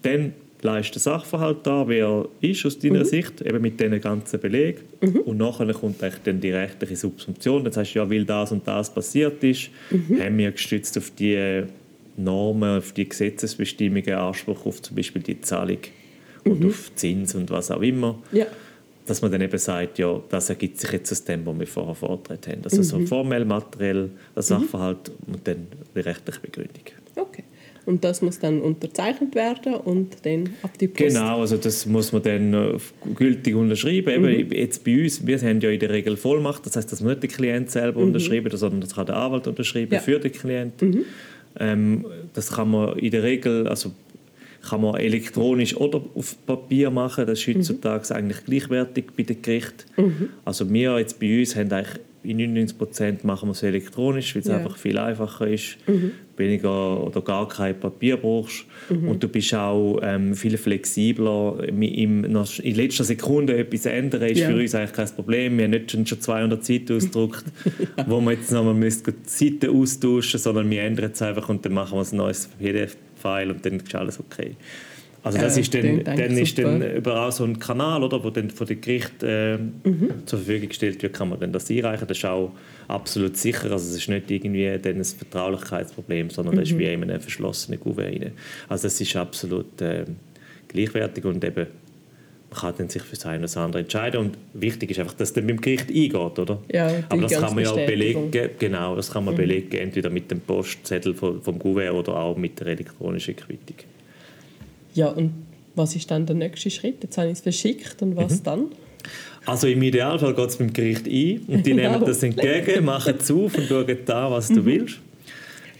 Dann 0.00 0.32
leist 0.62 0.94
der 0.94 1.00
Sachverhalt 1.00 1.58
da, 1.64 1.86
wie 1.86 1.98
er 1.98 2.26
ist 2.40 2.64
aus 2.64 2.78
deiner 2.78 3.00
mhm. 3.00 3.04
Sicht, 3.04 3.42
eben 3.42 3.60
mit 3.60 3.78
diesen 3.78 4.00
ganzen 4.00 4.40
Belegen. 4.40 4.80
Mhm. 5.02 5.16
Und 5.20 5.36
nachher 5.36 5.70
kommt 5.74 6.02
eigentlich 6.02 6.22
dann 6.24 6.40
die 6.40 6.52
rechtliche 6.52 6.96
Subsumption. 6.96 7.64
Dann 7.64 7.72
sagst 7.74 7.94
du, 7.94 7.98
ja, 7.98 8.10
weil 8.10 8.24
das 8.24 8.50
und 8.50 8.66
das 8.66 8.92
passiert 8.92 9.44
ist, 9.44 9.68
mhm. 9.90 10.18
haben 10.18 10.38
wir 10.38 10.52
gestützt 10.52 10.96
auf 10.96 11.10
die 11.18 11.64
Normen, 12.16 12.78
auf 12.78 12.92
die 12.92 13.06
Gesetzesbestimmungen 13.06 14.14
Anspruch 14.14 14.64
auf 14.64 14.80
zum 14.80 14.96
Beispiel 14.96 15.20
die 15.20 15.38
Zahlung 15.42 15.78
und 16.44 16.60
mhm. 16.60 16.68
auf 16.68 16.94
Zins 16.94 17.34
und 17.34 17.50
was 17.50 17.70
auch 17.70 17.82
immer. 17.82 18.18
Ja 18.32 18.46
dass 19.10 19.22
man 19.22 19.32
dann 19.32 19.40
eben 19.40 19.58
sagt, 19.58 19.98
ja, 19.98 20.20
das 20.28 20.50
ergibt 20.50 20.78
sich 20.78 20.92
jetzt 20.92 21.10
aus 21.10 21.24
dem, 21.24 21.44
was 21.44 21.58
wir 21.58 21.66
vorher 21.66 21.96
vorgetragen 21.96 22.40
haben. 22.46 22.64
Also 22.64 22.76
mhm. 22.76 22.82
so 22.84 23.06
formell, 23.06 23.44
materiell, 23.44 24.08
der 24.36 24.42
Sachverhalt 24.44 25.10
mhm. 25.26 25.34
und 25.34 25.48
dann 25.48 25.66
die 25.96 26.00
rechtliche 26.00 26.38
Begründung. 26.38 26.84
Okay. 27.16 27.42
Und 27.86 28.04
das 28.04 28.22
muss 28.22 28.38
dann 28.38 28.60
unterzeichnet 28.60 29.34
werden 29.34 29.74
und 29.74 30.24
dann 30.24 30.50
ab 30.62 30.78
die 30.78 30.86
Post? 30.86 31.08
Genau, 31.08 31.40
also 31.40 31.56
das 31.56 31.86
muss 31.86 32.12
man 32.12 32.22
dann 32.22 32.80
gültig 33.16 33.56
unterschreiben. 33.56 34.22
Mhm. 34.22 34.28
Eben 34.28 34.52
jetzt 34.52 34.84
bei 34.84 35.02
uns, 35.02 35.26
wir 35.26 35.40
haben 35.40 35.60
ja 35.60 35.70
in 35.70 35.80
der 35.80 35.90
Regel 35.90 36.16
Vollmacht, 36.16 36.64
das 36.66 36.76
heißt, 36.76 36.92
das 36.92 37.00
muss 37.00 37.10
nicht 37.10 37.22
der 37.24 37.30
Klient 37.30 37.68
selber 37.68 38.00
mhm. 38.00 38.08
unterschreiben, 38.08 38.56
sondern 38.56 38.80
das 38.80 38.94
kann 38.94 39.06
der 39.06 39.16
Anwalt 39.16 39.48
unterschreiben 39.48 39.92
ja. 39.92 39.98
für 39.98 40.20
den 40.20 40.30
Klienten. 40.30 40.90
Mhm. 40.90 41.04
Ähm, 41.58 42.04
das 42.32 42.52
kann 42.52 42.70
man 42.70 42.96
in 42.96 43.10
der 43.10 43.24
Regel, 43.24 43.66
also 43.66 43.90
kann 44.68 44.82
man 44.82 44.96
elektronisch 44.96 45.76
oder 45.76 46.02
auf 46.14 46.36
Papier 46.46 46.90
machen. 46.90 47.26
Das 47.26 47.40
ist 47.40 47.48
mhm. 47.48 47.58
heutzutage 47.58 48.04
mhm. 48.08 48.16
eigentlich 48.16 48.44
gleichwertig 48.44 49.06
bei 49.16 49.22
den 49.22 49.42
Gerichten. 49.42 49.84
Mhm. 49.96 50.28
Also 50.44 50.70
wir 50.70 50.98
jetzt 50.98 51.18
bei 51.20 51.40
uns 51.40 51.56
haben 51.56 51.72
eigentlich 51.72 52.00
in 52.22 52.36
99 52.36 52.76
Prozent 52.76 53.24
machen 53.24 53.48
wir 53.48 53.52
es 53.52 53.62
elektronisch, 53.62 54.34
weil 54.34 54.42
es 54.42 54.48
ja. 54.48 54.56
einfach 54.58 54.76
viel 54.76 54.98
einfacher 54.98 55.46
ist, 55.46 55.78
mhm. 55.86 56.12
weniger 56.36 57.02
oder 57.02 57.22
gar 57.22 57.48
kein 57.48 57.78
Papier 57.78 58.18
brauchst 58.18 58.66
mhm. 58.90 59.08
und 59.08 59.22
du 59.22 59.28
bist 59.28 59.54
auch 59.54 60.00
ähm, 60.02 60.34
viel 60.34 60.58
flexibler. 60.58 61.64
Im, 61.66 61.82
in 61.82 62.74
letzter 62.74 63.04
Sekunde 63.04 63.56
etwas 63.56 63.86
ändern 63.86 64.22
ist 64.22 64.40
ja. 64.40 64.48
für 64.48 64.56
uns 64.56 64.74
eigentlich 64.74 64.92
kein 64.92 65.08
Problem. 65.08 65.56
Wir 65.56 65.64
haben 65.64 65.70
nicht 65.70 65.92
schon, 65.92 66.04
200 66.04 66.64
Seiten 66.64 66.92
ausgedruckt, 66.96 67.44
ja. 67.96 68.04
wo 68.06 68.20
wir 68.20 68.32
jetzt 68.32 68.52
nochmal 68.52 68.90
Seiten 68.90 69.70
austauschen 69.70 70.38
sondern 70.38 70.70
wir 70.70 70.82
ändern 70.82 71.12
es 71.12 71.22
einfach 71.22 71.48
und 71.48 71.64
dann 71.64 71.72
machen 71.72 71.98
wir 71.98 72.04
ein 72.04 72.16
neues 72.16 72.48
PDF 72.58 72.96
File 73.20 73.50
und 73.50 73.64
dann 73.64 73.80
ist 73.80 73.94
alles 73.94 74.18
okay. 74.18 74.56
Also 75.22 75.38
das 75.38 75.56
äh, 75.56 75.60
ist 75.60 75.74
dann, 75.74 76.04
dann 76.04 76.18
ist 76.18 76.58
dann 76.58 76.82
überall 76.82 77.30
so 77.30 77.44
ein 77.44 77.58
Kanal, 77.58 78.02
oder, 78.02 78.24
wo 78.24 78.30
dann 78.30 78.50
von 78.50 78.66
dem 78.66 78.80
Gericht 78.80 79.22
äh, 79.22 79.58
mhm. 79.58 80.26
zur 80.26 80.38
Verfügung 80.38 80.68
gestellt 80.68 81.02
wird, 81.02 81.12
kann 81.12 81.28
man 81.28 81.38
dann 81.38 81.52
das 81.52 81.70
einreichen. 81.70 82.06
Das 82.08 82.16
ist 82.16 82.24
auch 82.24 82.52
absolut 82.88 83.36
sicher. 83.36 83.70
Also 83.70 83.90
es 83.90 83.96
ist 83.96 84.08
nicht 84.08 84.30
irgendwie 84.30 84.78
dann 84.78 84.96
ein 84.96 85.04
Vertraulichkeitsproblem, 85.04 86.30
sondern 86.30 86.54
mhm. 86.54 86.60
das 86.60 86.68
ist 86.70 86.74
mhm. 86.74 86.78
wie 86.78 86.86
in 86.86 87.02
einem 87.02 87.20
verschlossenen 87.20 87.78
Kuvert. 87.78 88.32
Also 88.68 88.84
das 88.84 89.00
ist 89.00 89.14
absolut 89.16 89.80
äh, 89.82 90.04
gleichwertig 90.68 91.24
und 91.24 91.44
eben 91.44 91.66
kann 92.50 92.74
dann 92.76 92.88
sich 92.88 93.02
für 93.02 93.14
das 93.14 93.26
eine 93.26 93.38
oder 93.38 93.42
das 93.42 93.56
andere 93.56 93.82
entscheiden 93.82 94.20
und 94.20 94.38
wichtig 94.54 94.90
ist 94.90 94.98
einfach, 94.98 95.14
dass 95.14 95.32
dann 95.32 95.46
mit 95.46 95.56
dem 95.56 95.60
Gericht 95.60 95.88
eingeht, 95.88 96.38
oder? 96.38 96.58
Ja, 96.72 96.90
Aber 97.08 97.22
das 97.22 97.32
kann 97.32 97.54
man 97.54 97.64
ja 97.64 97.70
auch 97.70 97.86
belegen, 97.86 98.30
genau, 98.58 98.96
das 98.96 99.12
kann 99.12 99.24
man 99.24 99.34
mhm. 99.34 99.38
belegen, 99.38 99.76
entweder 99.76 100.10
mit 100.10 100.30
dem 100.30 100.40
Postzettel 100.40 101.14
vom, 101.14 101.40
vom 101.42 101.58
Gouverneur 101.58 101.94
oder 101.94 102.16
auch 102.16 102.36
mit 102.36 102.58
der 102.58 102.68
elektronischen 102.68 103.36
Quittung. 103.36 103.76
Ja, 104.94 105.08
und 105.08 105.32
was 105.76 105.94
ist 105.94 106.10
dann 106.10 106.26
der 106.26 106.36
nächste 106.36 106.70
Schritt? 106.70 107.02
Jetzt 107.02 107.16
habe 107.18 107.28
ich 107.28 107.34
es 107.34 107.40
verschickt 107.40 108.02
und 108.02 108.16
was 108.16 108.40
mhm. 108.40 108.44
dann? 108.44 108.64
Also 109.46 109.66
im 109.68 109.82
Idealfall 109.82 110.34
geht 110.34 110.48
es 110.48 110.58
mit 110.58 110.70
dem 110.70 110.72
Gericht 110.72 111.06
ein 111.06 111.54
und 111.54 111.64
die 111.64 111.74
nehmen 111.74 112.00
das 112.04 112.22
entgegen, 112.22 112.84
machen 112.84 113.14
es 113.18 113.30
auf 113.30 113.56
und 113.56 113.66
schauen 113.66 113.98
da, 114.04 114.30
was 114.30 114.48
du 114.48 114.60
mhm. 114.60 114.64
willst. 114.64 115.00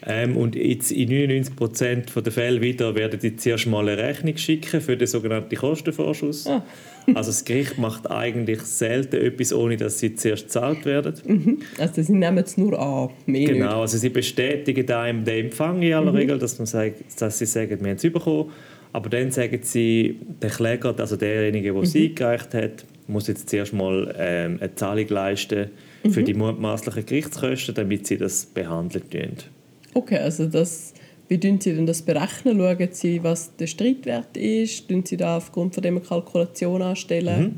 Ähm, 0.06 0.36
und 0.36 0.56
jetzt 0.56 0.92
in 0.92 1.10
99% 1.10 2.20
der 2.20 2.32
Fälle 2.32 2.60
wieder 2.60 2.94
werden 2.94 3.20
die 3.20 3.36
zuerst 3.36 3.66
mal 3.66 3.88
eine 3.88 3.98
Rechnung 3.98 4.36
schicken 4.36 4.80
für 4.80 4.96
den 4.96 5.06
sogenannten 5.06 5.54
Kostenvorschuss. 5.54 6.46
Ah. 6.46 6.64
also 7.14 7.30
das 7.30 7.44
Gericht 7.44 7.78
macht 7.78 8.10
eigentlich 8.10 8.62
selten 8.62 9.16
etwas, 9.16 9.52
ohne 9.52 9.76
dass 9.76 9.98
sie 9.98 10.14
zuerst 10.14 10.44
gezahlt 10.44 10.84
werden. 10.84 11.14
Mhm. 11.26 11.58
Also 11.78 12.02
sie 12.02 12.12
nehmen 12.12 12.38
es 12.38 12.56
nur 12.56 12.78
an, 12.78 13.10
mehr 13.26 13.48
Genau, 13.48 13.66
nicht. 13.66 13.74
also 13.74 13.98
sie 13.98 14.08
bestätigen 14.08 14.90
einem 14.90 15.24
den 15.24 15.46
Empfang 15.46 15.82
in 15.82 15.94
aller 15.94 16.12
mhm. 16.12 16.18
Regel, 16.18 16.38
dass, 16.38 16.58
man 16.58 16.66
sagt, 16.66 17.20
dass 17.20 17.38
sie 17.38 17.46
sagen, 17.46 17.78
wir 17.80 17.90
haben 17.90 17.96
es 17.96 18.02
bekommen. 18.02 18.50
Aber 18.92 19.08
dann 19.08 19.30
sagen 19.30 19.60
sie, 19.62 20.18
der 20.42 20.50
Kläger, 20.50 20.94
also 20.98 21.16
derjenige, 21.16 21.72
der 21.72 21.82
es 21.82 21.94
mhm. 21.94 22.02
eingereicht 22.02 22.54
hat, 22.54 22.84
muss 23.06 23.28
jetzt 23.28 23.48
zuerst 23.48 23.72
mal 23.72 24.14
ähm, 24.18 24.58
eine 24.60 24.74
Zahlung 24.74 25.08
leisten 25.08 25.70
für 26.08 26.20
mhm. 26.20 26.24
die 26.24 26.34
mutmaßlichen 26.34 27.06
Gerichtskosten, 27.06 27.74
damit 27.74 28.06
sie 28.06 28.16
das 28.16 28.46
behandeln 28.46 29.04
können. 29.10 29.36
Okay, 29.94 30.18
also 30.18 30.46
das 30.46 30.94
wie 31.30 31.38
tun 31.38 31.60
Sie 31.60 31.72
denn 31.72 31.86
das 31.86 32.02
berechnen? 32.02 32.58
Schauen 32.58 32.88
Sie, 32.90 33.22
was 33.22 33.54
der 33.54 33.68
Streitwert 33.68 34.36
ist? 34.36 34.88
Tun 34.88 35.04
Sie 35.06 35.16
da 35.16 35.36
aufgrund 35.36 35.74
von 35.74 35.80
dem 35.80 35.98
eine 35.98 36.04
Kalkulation 36.04 36.82
anstellen? 36.82 37.40
Mhm. 37.40 37.54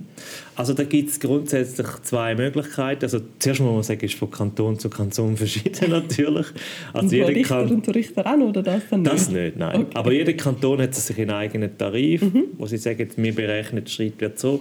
Also 0.54 0.74
da 0.74 0.84
gibt 0.84 1.08
es 1.08 1.18
grundsätzlich 1.18 1.86
zwei 2.02 2.34
Möglichkeiten. 2.34 3.02
Also 3.06 3.20
zuerst 3.38 3.60
muss 3.60 3.72
man 3.72 3.82
sagen, 3.82 4.04
ist 4.04 4.16
von 4.16 4.30
Kanton 4.30 4.78
zu 4.78 4.90
Kanton 4.90 5.36
verschieden 5.38 5.90
natürlich. 5.90 6.48
Also 6.92 7.06
und 7.06 7.12
jeder 7.12 7.28
Richter 7.28 7.64
kann... 7.64 7.70
und 7.70 7.94
Richter 7.94 8.26
auch 8.26 8.40
oder 8.40 8.62
das 8.62 8.82
dann 8.90 9.00
nicht? 9.00 9.14
Das 9.14 9.30
nicht, 9.30 9.56
nein. 9.56 9.80
Okay. 9.80 9.90
Aber 9.94 10.12
jeder 10.12 10.34
Kanton 10.34 10.82
hat 10.82 10.94
sich 10.94 11.18
einen 11.18 11.30
eigenen 11.30 11.78
Tarif, 11.78 12.20
mhm. 12.20 12.48
wo 12.58 12.66
sie 12.66 12.76
sagen, 12.76 13.08
wir 13.16 13.34
berechnen 13.34 13.84
den 13.84 13.90
Streitwert 13.90 14.38
so. 14.38 14.60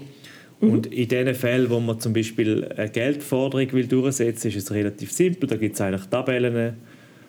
Mhm. 0.61 0.69
Und 0.69 0.85
in 0.85 1.09
den 1.09 1.35
Fällen, 1.35 1.69
wo 1.69 1.81
man 1.81 1.99
zum 1.99 2.13
Beispiel 2.13 2.63
eine 2.77 2.89
Geldforderung 2.89 3.73
will 3.73 3.87
durchsetzen 3.87 4.45
will, 4.45 4.57
ist 4.57 4.63
es 4.63 4.71
relativ 4.71 5.11
simpel. 5.11 5.49
Da 5.49 5.57
gibt 5.57 5.75
es 5.75 5.81
eigentlich 5.81 6.05
Tabellen 6.05 6.77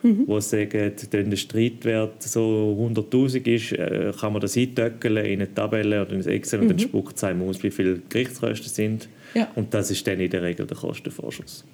mhm. 0.03 0.25
die 0.27 0.41
sagen, 0.41 0.91
wenn 1.11 1.29
der 1.29 1.37
Streitwert 1.37 2.21
so 2.21 2.77
100'000 2.79 3.47
ist, 3.47 3.71
äh, 3.71 4.11
kann 4.19 4.33
man 4.33 4.41
das 4.41 4.57
eintöckeln 4.57 5.17
in 5.17 5.41
eine 5.41 5.53
Tabelle 5.53 6.01
oder 6.01 6.13
in 6.13 6.21
ein 6.21 6.27
Excel 6.27 6.59
und 6.59 6.65
mhm. 6.65 6.69
dann 6.69 6.79
spuckt 6.79 7.17
es 7.17 7.23
einem 7.23 7.41
aus, 7.43 7.63
wie 7.63 7.71
viele 7.71 7.99
Gerichtskosten 8.09 8.69
sind. 8.69 9.09
Ja. 9.33 9.49
Und 9.55 9.73
das 9.73 9.89
ist 9.89 10.05
dann 10.05 10.19
in 10.19 10.29
der 10.29 10.43
Regel 10.43 10.67
der 10.67 10.77
Kostenvorschuss. 10.77 11.65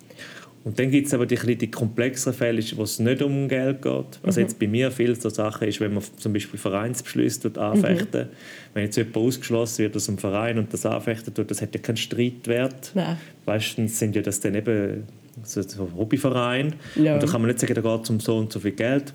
Und 0.66 0.78
dann 0.78 0.92
gibt 0.92 1.08
es 1.08 1.14
aber 1.14 1.26
die, 1.26 1.56
die 1.56 1.72
komplexeren 1.72 2.34
Fälle, 2.34 2.62
wo 2.76 2.84
es 2.84 3.00
nicht 3.00 3.22
um 3.22 3.48
Geld 3.48 3.82
geht. 3.82 4.20
Was 4.24 4.36
mhm. 4.36 4.42
jetzt 4.42 4.60
bei 4.60 4.68
mir 4.68 4.92
viel 4.92 5.16
so 5.16 5.30
Sachen 5.30 5.68
ist, 5.68 5.80
wenn 5.80 5.94
man 5.94 6.04
zum 6.18 6.34
Beispiel 6.34 6.60
Vereinsbeschlüsse 6.60 7.52
anfechten 7.60 8.24
mhm. 8.24 8.74
Wenn 8.74 8.84
jetzt 8.84 8.98
jemand 8.98 9.18
ausgeschlossen 9.18 9.84
wird 9.84 9.96
aus 9.96 10.08
dem 10.08 10.18
Verein 10.18 10.60
und 10.60 10.74
das 10.74 10.86
anfechten 10.86 11.34
tut, 11.34 11.50
das 11.50 11.62
hat 11.62 11.74
ja 11.74 11.82
keinen 11.82 11.98
Streitwert. 11.98 12.92
Nein. 12.94 13.18
Meistens 13.46 14.00
sind 14.00 14.16
ja 14.16 14.22
das 14.22 14.42
dann 14.42 14.56
eben 14.56 15.04
so 15.44 15.62
ein 15.62 15.96
Hobbyverein. 15.98 16.76
Ja. 16.96 17.16
Und 17.16 17.24
da 17.24 17.28
kann 17.28 17.42
man 17.42 17.50
nicht 17.50 17.60
sagen, 17.60 17.74
da 17.74 17.82
geht 17.82 18.04
es 18.04 18.10
um 18.10 18.20
so 18.20 18.38
und 18.38 18.52
so 18.52 18.60
viel 18.60 18.72
Geld. 18.72 19.14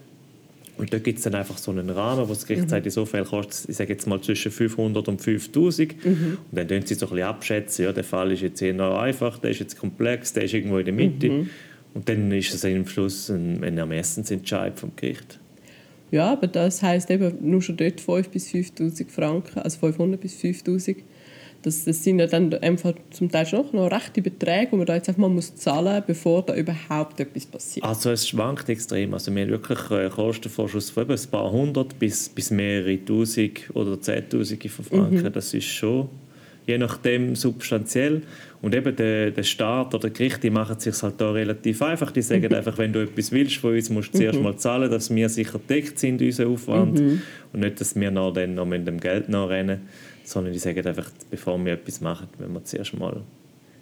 Und 0.76 0.92
da 0.92 0.98
gibt 0.98 1.18
es 1.18 1.24
dann 1.24 1.34
einfach 1.36 1.56
so 1.56 1.70
einen 1.70 1.88
Rahmen, 1.88 2.28
wo 2.28 2.32
das 2.32 2.46
Gericht 2.46 2.66
mhm. 2.66 2.70
sagt, 2.70 2.90
so 2.90 3.06
viel 3.06 3.24
kostet, 3.24 3.70
ich 3.70 3.76
sage 3.76 3.92
jetzt 3.92 4.06
mal 4.06 4.20
zwischen 4.20 4.50
500 4.50 5.06
und 5.06 5.20
5000. 5.20 6.04
Mhm. 6.04 6.38
Und 6.50 6.58
dann 6.58 6.66
können 6.66 6.84
sie 6.84 6.94
so 6.94 7.06
ein 7.06 7.10
bisschen 7.10 7.28
abschätzen, 7.28 7.84
ja, 7.84 7.92
der 7.92 8.04
Fall 8.04 8.32
ist 8.32 8.42
jetzt 8.42 8.60
eher 8.60 8.98
einfach, 8.98 9.38
der 9.38 9.52
ist 9.52 9.60
jetzt 9.60 9.78
komplex, 9.78 10.32
der 10.32 10.44
ist 10.44 10.54
irgendwo 10.54 10.78
in 10.78 10.84
der 10.84 10.94
Mitte. 10.94 11.30
Mhm. 11.30 11.50
Und 11.94 12.08
dann 12.08 12.32
ist 12.32 12.52
es 12.52 12.64
am 12.64 12.86
Schluss 12.88 13.28
ein, 13.28 13.62
ein 13.62 13.78
Ermessensentscheid 13.78 14.78
vom 14.78 14.90
Gericht. 14.96 15.38
Ja, 16.10 16.32
aber 16.32 16.48
das 16.48 16.82
heisst 16.82 17.10
eben 17.10 17.38
nur 17.40 17.62
schon 17.62 17.76
dort 17.76 18.00
5 18.00 18.28
bis 18.28 18.50
5000 18.50 19.10
Franken, 19.10 19.60
also 19.60 19.78
500 19.78 20.20
bis 20.20 20.34
5000 20.34 20.98
das, 21.64 21.84
das 21.84 22.04
sind 22.04 22.18
ja 22.18 22.26
dann 22.26 22.52
einfach 22.54 22.92
zum 23.10 23.30
Teil 23.30 23.46
schon 23.46 23.64
noch 23.72 23.90
rechte 23.90 24.20
Beträge, 24.20 24.68
die 24.72 24.76
man 24.76 24.86
da 24.86 24.96
jetzt 24.96 25.08
einfach 25.08 25.22
mal 25.22 25.30
muss 25.30 25.54
zahlen 25.56 25.94
muss, 25.94 26.06
bevor 26.06 26.42
da 26.42 26.54
überhaupt 26.54 27.18
etwas 27.20 27.46
passiert. 27.46 27.86
Also 27.86 28.10
es 28.10 28.28
schwankt 28.28 28.68
extrem. 28.68 29.14
Also 29.14 29.34
wir 29.34 29.42
haben 29.42 29.50
wirklich 29.50 29.90
einen 29.90 30.10
Kostenvorschuss 30.10 30.90
von 30.90 31.10
ein 31.10 31.18
paar 31.30 31.50
hundert 31.50 31.98
bis, 31.98 32.28
bis 32.28 32.50
mehrere 32.50 33.02
Tausend 33.02 33.70
oder 33.72 33.98
Zehntausende 33.98 34.68
von 34.68 34.84
Franken. 34.84 35.22
Mhm. 35.22 35.32
Das 35.32 35.54
ist 35.54 35.64
schon 35.64 36.10
je 36.66 36.78
nachdem 36.78 37.34
substanziell. 37.36 38.22
Und 38.62 38.74
eben 38.74 38.96
der, 38.96 39.30
der 39.30 39.42
Staat 39.42 39.94
oder 39.94 40.08
die 40.08 40.14
Gerichte 40.14 40.50
machen 40.50 40.76
es 40.78 40.84
sich 40.84 41.02
halt 41.02 41.20
da 41.20 41.30
relativ 41.30 41.82
einfach. 41.82 42.10
Die 42.10 42.22
sagen 42.22 42.46
mhm. 42.48 42.54
einfach, 42.54 42.78
wenn 42.78 42.92
du 42.92 43.02
etwas 43.02 43.32
willst 43.32 43.56
von 43.56 43.74
uns, 43.74 43.90
musst 43.90 44.14
du 44.14 44.18
zuerst 44.18 44.38
mhm. 44.38 44.44
mal 44.44 44.56
zahlen, 44.56 44.90
dass 44.90 45.14
wir 45.14 45.28
sicher 45.28 45.60
deckt 45.68 45.98
sind, 45.98 46.22
unser 46.22 46.46
Aufwand. 46.46 46.98
Mhm. 46.98 47.22
Und 47.52 47.60
nicht, 47.60 47.80
dass 47.80 47.94
wir 47.94 48.10
noch, 48.10 48.32
dann 48.32 48.54
noch 48.54 48.66
mit 48.66 48.86
dem 48.86 49.00
Geld 49.00 49.28
nachrennen 49.28 49.80
sondern 50.24 50.52
die 50.52 50.58
sagen 50.58 50.86
einfach, 50.86 51.10
bevor 51.30 51.62
wir 51.64 51.74
etwas 51.74 52.00
machen, 52.00 52.28
wenn 52.38 52.52
wir 52.52 52.64
zuerst 52.64 52.98
mal 52.98 53.22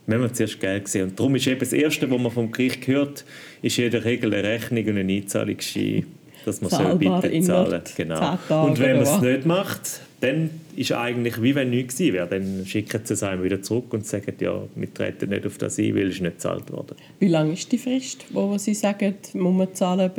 wenn 0.06 0.20
wir 0.20 0.32
zuerst 0.32 0.60
Geld 0.60 0.88
sehen. 0.88 1.10
Und 1.10 1.18
darum 1.18 1.36
ist 1.36 1.46
eben 1.46 1.60
das 1.60 1.72
Erste, 1.72 2.10
was 2.10 2.20
man 2.20 2.32
vom 2.32 2.50
Gericht 2.50 2.86
hört, 2.86 3.24
ist 3.62 3.78
in 3.78 3.90
der 3.90 4.04
Regel 4.04 4.34
eine 4.34 4.42
Rechnung 4.42 4.84
und 4.86 4.98
eine 4.98 5.12
Einzahlungsschein, 5.12 6.06
dass 6.44 6.60
man 6.60 6.70
soll 6.70 6.96
bitte 6.96 7.40
zahlen 7.42 7.82
genau. 7.96 8.38
Und 8.66 8.78
wenn 8.80 8.96
man 8.96 9.02
es 9.02 9.20
nicht 9.20 9.46
macht, 9.46 10.00
dann 10.20 10.50
ist 10.76 10.92
eigentlich 10.92 11.42
wie 11.42 11.54
wenn 11.54 11.70
nichts 11.70 11.96
gewesen 11.96 12.14
wäre. 12.14 12.26
Dann 12.28 12.64
schicken 12.66 13.00
sie 13.04 13.14
es 13.14 13.22
einem 13.22 13.42
wieder 13.42 13.62
zurück 13.62 13.92
und 13.92 14.06
sagen, 14.06 14.34
ja, 14.40 14.62
wir 14.74 14.94
treten 14.94 15.30
nicht 15.30 15.46
auf 15.46 15.58
das 15.58 15.78
ein, 15.78 15.94
weil 15.94 16.08
es 16.08 16.20
nicht 16.20 16.34
gezahlt 16.34 16.70
worden. 16.72 16.96
Wie 17.18 17.28
lange 17.28 17.52
ist 17.52 17.70
die 17.70 17.78
Frist, 17.78 18.24
wo 18.30 18.56
sie 18.58 18.74
sagen, 18.74 19.14
muss 19.34 19.54
man 19.54 19.74
zahlen, 19.74 20.10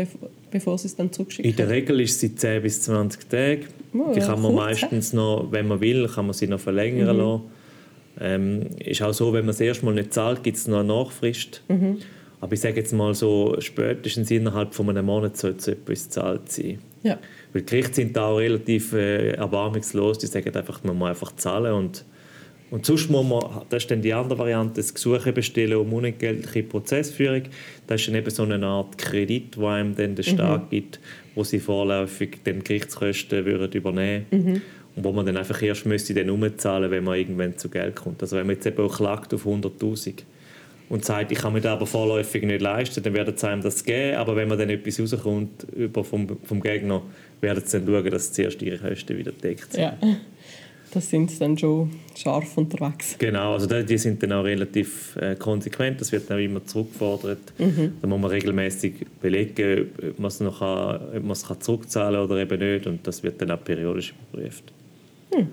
bevor 0.54 0.78
sie 0.78 0.88
es 0.88 0.96
dann 0.96 1.12
zurückschicken? 1.12 1.50
In 1.50 1.58
der 1.58 1.70
Regel 1.70 2.00
ist 2.00 2.20
sie 2.20 2.34
10 2.34 2.62
bis 2.62 2.84
20 2.84 3.30
Tage. 3.30 3.62
Oh, 3.94 4.14
die 4.16 4.20
kann 4.20 4.42
man 4.42 4.56
meistens 4.56 5.12
noch, 5.12 5.48
wenn 5.52 5.68
man 5.68 5.82
will, 5.82 6.08
kann 6.08 6.28
man 6.28 6.34
sie 6.34 6.48
noch 6.48 6.60
verlängern 6.60 7.16
mhm. 7.16 7.22
lassen. 7.22 7.42
Ähm, 8.22 8.62
ist 8.78 9.02
auch 9.02 9.14
so, 9.14 9.34
wenn 9.34 9.46
man 9.46 9.50
es 9.50 9.60
erstmal 9.60 9.96
nicht 9.96 10.14
zahlt, 10.14 10.44
gibt 10.44 10.58
es 10.58 10.68
noch 10.68 10.80
eine 10.80 10.88
Nachfrist. 10.88 11.64
Mhm. 11.68 11.98
Aber 12.40 12.54
ich 12.54 12.60
sage 12.60 12.76
jetzt 12.76 12.94
mal 12.94 13.16
so, 13.16 13.56
spätestens 13.60 14.30
innerhalb 14.30 14.76
von 14.76 14.90
einem 14.90 15.06
Monat 15.06 15.36
sollte 15.38 15.72
etwas 15.72 16.06
gezahlt 16.06 16.52
sein. 16.52 16.80
Ja. 17.02 17.18
Weil 17.52 17.64
die 17.64 17.66
Gerichte 17.66 17.96
sind 17.96 18.16
da 18.16 18.28
auch 18.28 18.38
relativ 18.38 18.94
äh, 18.94 19.32
erbarmungslos. 19.32 20.20
Die 20.20 20.28
sagen 20.28 20.56
einfach, 20.56 20.84
man 20.84 20.96
muss 20.96 21.10
einfach 21.10 21.36
zahlen 21.36 21.74
und 21.74 22.06
und 22.74 22.88
sonst 22.88 23.08
muss 23.12 23.24
man, 23.24 23.62
das 23.70 23.84
ist 23.84 23.92
dann 23.92 24.02
die 24.02 24.12
andere 24.12 24.40
Variante, 24.40 24.78
das 24.78 24.96
Gesuch 24.96 25.24
bestellen 25.32 25.78
um 25.78 25.94
unentgeltliche 25.94 26.64
Prozessführung. 26.64 27.44
Das 27.86 28.02
ist 28.02 28.08
dann 28.08 28.16
eben 28.16 28.32
so 28.32 28.42
eine 28.42 28.66
Art 28.66 28.98
Kredit, 28.98 29.60
wo 29.60 29.68
einem 29.68 29.96
dann 29.96 30.16
der 30.16 30.24
Staat 30.24 30.64
mhm. 30.64 30.70
gibt, 30.72 31.00
wo 31.36 31.44
sie 31.44 31.60
vorläufig 31.60 32.42
den 32.44 32.64
Gerichtskosten 32.64 33.46
würden 33.46 33.72
übernehmen 33.74 34.26
mhm. 34.32 34.62
und 34.96 35.04
wo 35.04 35.12
man 35.12 35.24
dann 35.24 35.38
einfach 35.38 35.62
erst 35.62 35.86
müsste 35.86 36.16
dann 36.16 36.32
umzahlen, 36.32 36.90
wenn 36.90 37.04
man 37.04 37.20
irgendwann 37.20 37.56
zu 37.60 37.70
Geld 37.70 37.96
kommt. 37.96 38.24
Also 38.24 38.38
wenn 38.38 38.48
man 38.48 38.56
jetzt 38.56 38.66
eben 38.66 38.84
auch 38.84 38.98
klagt 38.98 39.36
auf 39.36 39.46
100'000 39.46 40.24
und 40.90 41.06
sagt, 41.06 41.32
ich 41.32 41.38
kann 41.38 41.54
mir 41.54 41.62
das 41.62 41.74
aber 41.74 41.86
vorläufig 41.86 42.42
nicht 42.42 42.62
leisten, 42.62 43.04
dann 43.04 43.14
werden 43.14 43.38
sie 43.38 43.48
einem 43.48 43.62
das 43.62 43.86
geben, 43.86 44.18
aber 44.18 44.36
wenn 44.36 44.48
man 44.48 44.58
dann 44.58 44.72
etwas 44.72 45.00
rauskommt 45.00 45.68
über 45.76 46.04
vom, 46.04 46.40
vom 46.44 46.60
Gegner, 46.60 47.04
werden 47.40 47.62
sie 47.64 47.80
dann 47.80 47.88
schauen, 47.88 48.10
dass 48.10 48.34
zuerst 48.34 48.64
ihre 48.64 48.80
Kosten 48.80 49.16
wieder 49.16 49.32
deckt 49.32 49.74
sind. 49.74 49.84
Ja 49.84 49.98
das 50.94 51.10
sind 51.10 51.40
dann 51.42 51.58
schon 51.58 51.92
scharf 52.16 52.58
unterwegs. 52.58 53.16
Genau, 53.18 53.54
also 53.54 53.68
die 53.82 53.98
sind 53.98 54.22
dann 54.22 54.34
auch 54.34 54.44
relativ 54.44 55.16
äh, 55.16 55.36
konsequent, 55.36 56.00
das 56.00 56.12
wird 56.12 56.30
dann 56.30 56.40
immer 56.40 56.64
zurückgefordert. 56.66 57.40
Mhm. 57.58 57.94
Da 58.02 58.08
muss 58.08 58.20
man 58.20 58.30
regelmäßig 58.30 58.94
belegen, 59.22 59.90
ob 60.10 60.20
man 60.20 60.28
es 60.28 60.40
noch 60.40 60.60
kann, 60.60 61.02
ob 61.16 61.24
man 61.24 61.32
es 61.32 61.46
kann 61.46 61.60
zurückzahlen 61.60 62.22
oder 62.22 62.38
eben 62.38 62.60
nicht 62.60 62.88
und 62.88 63.06
das 63.08 63.24
wird 63.24 63.42
dann 63.42 63.52
auch 63.52 63.64
periodisch 63.64 64.14
überprüft. 64.32 64.72
Hm. 65.34 65.48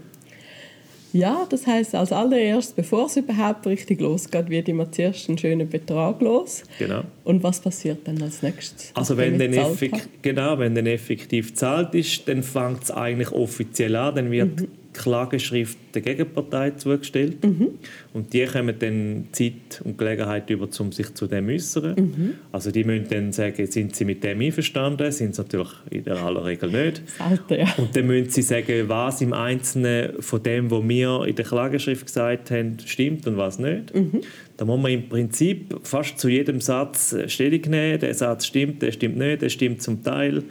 Ja, 1.12 1.44
das 1.49 1.66
heißt 1.66 1.94
als 1.97 2.12
allererst, 2.12 2.76
bevor 2.76 3.06
es 3.06 3.16
überhaupt 3.16 3.66
richtig 3.66 4.00
losgeht, 4.00 4.49
wird 4.49 4.68
immer 4.68 4.90
zuerst 4.92 5.28
ein 5.28 5.37
schöner 5.37 5.64
Betrag 5.64 6.20
los. 6.20 6.62
Genau. 6.78 7.02
Und 7.25 7.42
was 7.42 7.61
passiert 7.61 8.06
dann 8.06 8.23
als 8.23 8.42
nächstes? 8.42 8.92
Also 8.94 9.16
wenn 9.16 9.37
dann, 9.37 9.52
effekt, 9.52 10.09
genau, 10.23 10.59
wenn 10.59 10.75
dann 10.75 10.87
effektiv 10.87 11.54
zahlt 11.54 11.94
ist, 11.94 12.28
dann 12.28 12.44
fängt 12.44 12.85
es 12.85 12.90
eigentlich 12.92 13.32
offiziell 13.32 13.97
an, 13.97 14.14
dann 14.14 14.30
wird 14.30 14.61
mhm. 14.61 14.68
Klageschrift 14.92 15.78
der 15.94 16.02
Gegenpartei 16.02 16.70
zugestellt. 16.73 17.44
Mhm. 17.44 17.68
Und 18.12 18.32
die 18.32 18.44
kommen 18.44 18.75
dann 18.78 19.28
Zeit 19.32 19.80
und 19.85 19.97
Gelegenheit 19.99 20.50
über, 20.50 20.68
um 20.78 20.92
sich 20.92 21.14
zu 21.14 21.26
dem 21.26 21.49
äußern. 21.49 21.94
Mhm. 21.97 22.35
Also 22.52 22.70
die 22.70 22.85
müssen 22.85 23.09
dann 23.09 23.32
sagen, 23.32 23.66
sind 23.66 23.94
sie 23.94 24.04
mit 24.04 24.25
dem 24.25 24.40
einverstanden? 24.40 25.11
Sind 25.12 25.35
sie 25.35 25.42
natürlich 25.42 25.70
in 25.90 26.04
der 26.04 26.16
aller 26.16 26.44
Regel 26.44 26.70
nicht. 26.70 27.02
Alter, 27.18 27.59
ja. 27.59 27.75
Und 27.76 27.94
dann 27.94 28.06
müssen 28.06 28.30
sie 28.30 28.42
sagen, 28.42 28.88
was 28.88 29.20
im 29.20 29.32
Einzelnen 29.32 30.20
von 30.20 30.42
dem, 30.42 30.70
was 30.70 30.88
wir 30.88 31.25
in 31.26 31.37
der 31.37 31.44
Klageschrift 31.44 32.06
gesagt 32.06 32.50
haben, 32.50 32.76
stimmt 32.85 33.26
und 33.26 33.37
was 33.37 33.59
nicht. 33.59 33.94
Mhm. 33.94 34.23
Da 34.56 34.66
muss 34.66 34.78
man 34.78 34.92
im 34.92 35.09
Prinzip 35.09 35.75
fast 35.85 36.18
zu 36.18 36.28
jedem 36.28 36.61
Satz 36.61 37.16
Stellung 37.28 37.62
nehmen. 37.62 37.99
Der 37.99 38.12
Satz 38.12 38.44
stimmt, 38.44 38.82
der 38.82 38.92
stimmt 38.92 39.16
nicht, 39.16 39.40
der 39.40 39.49
stimmt 39.49 39.80
zum 39.80 40.02
Teil. 40.02 40.42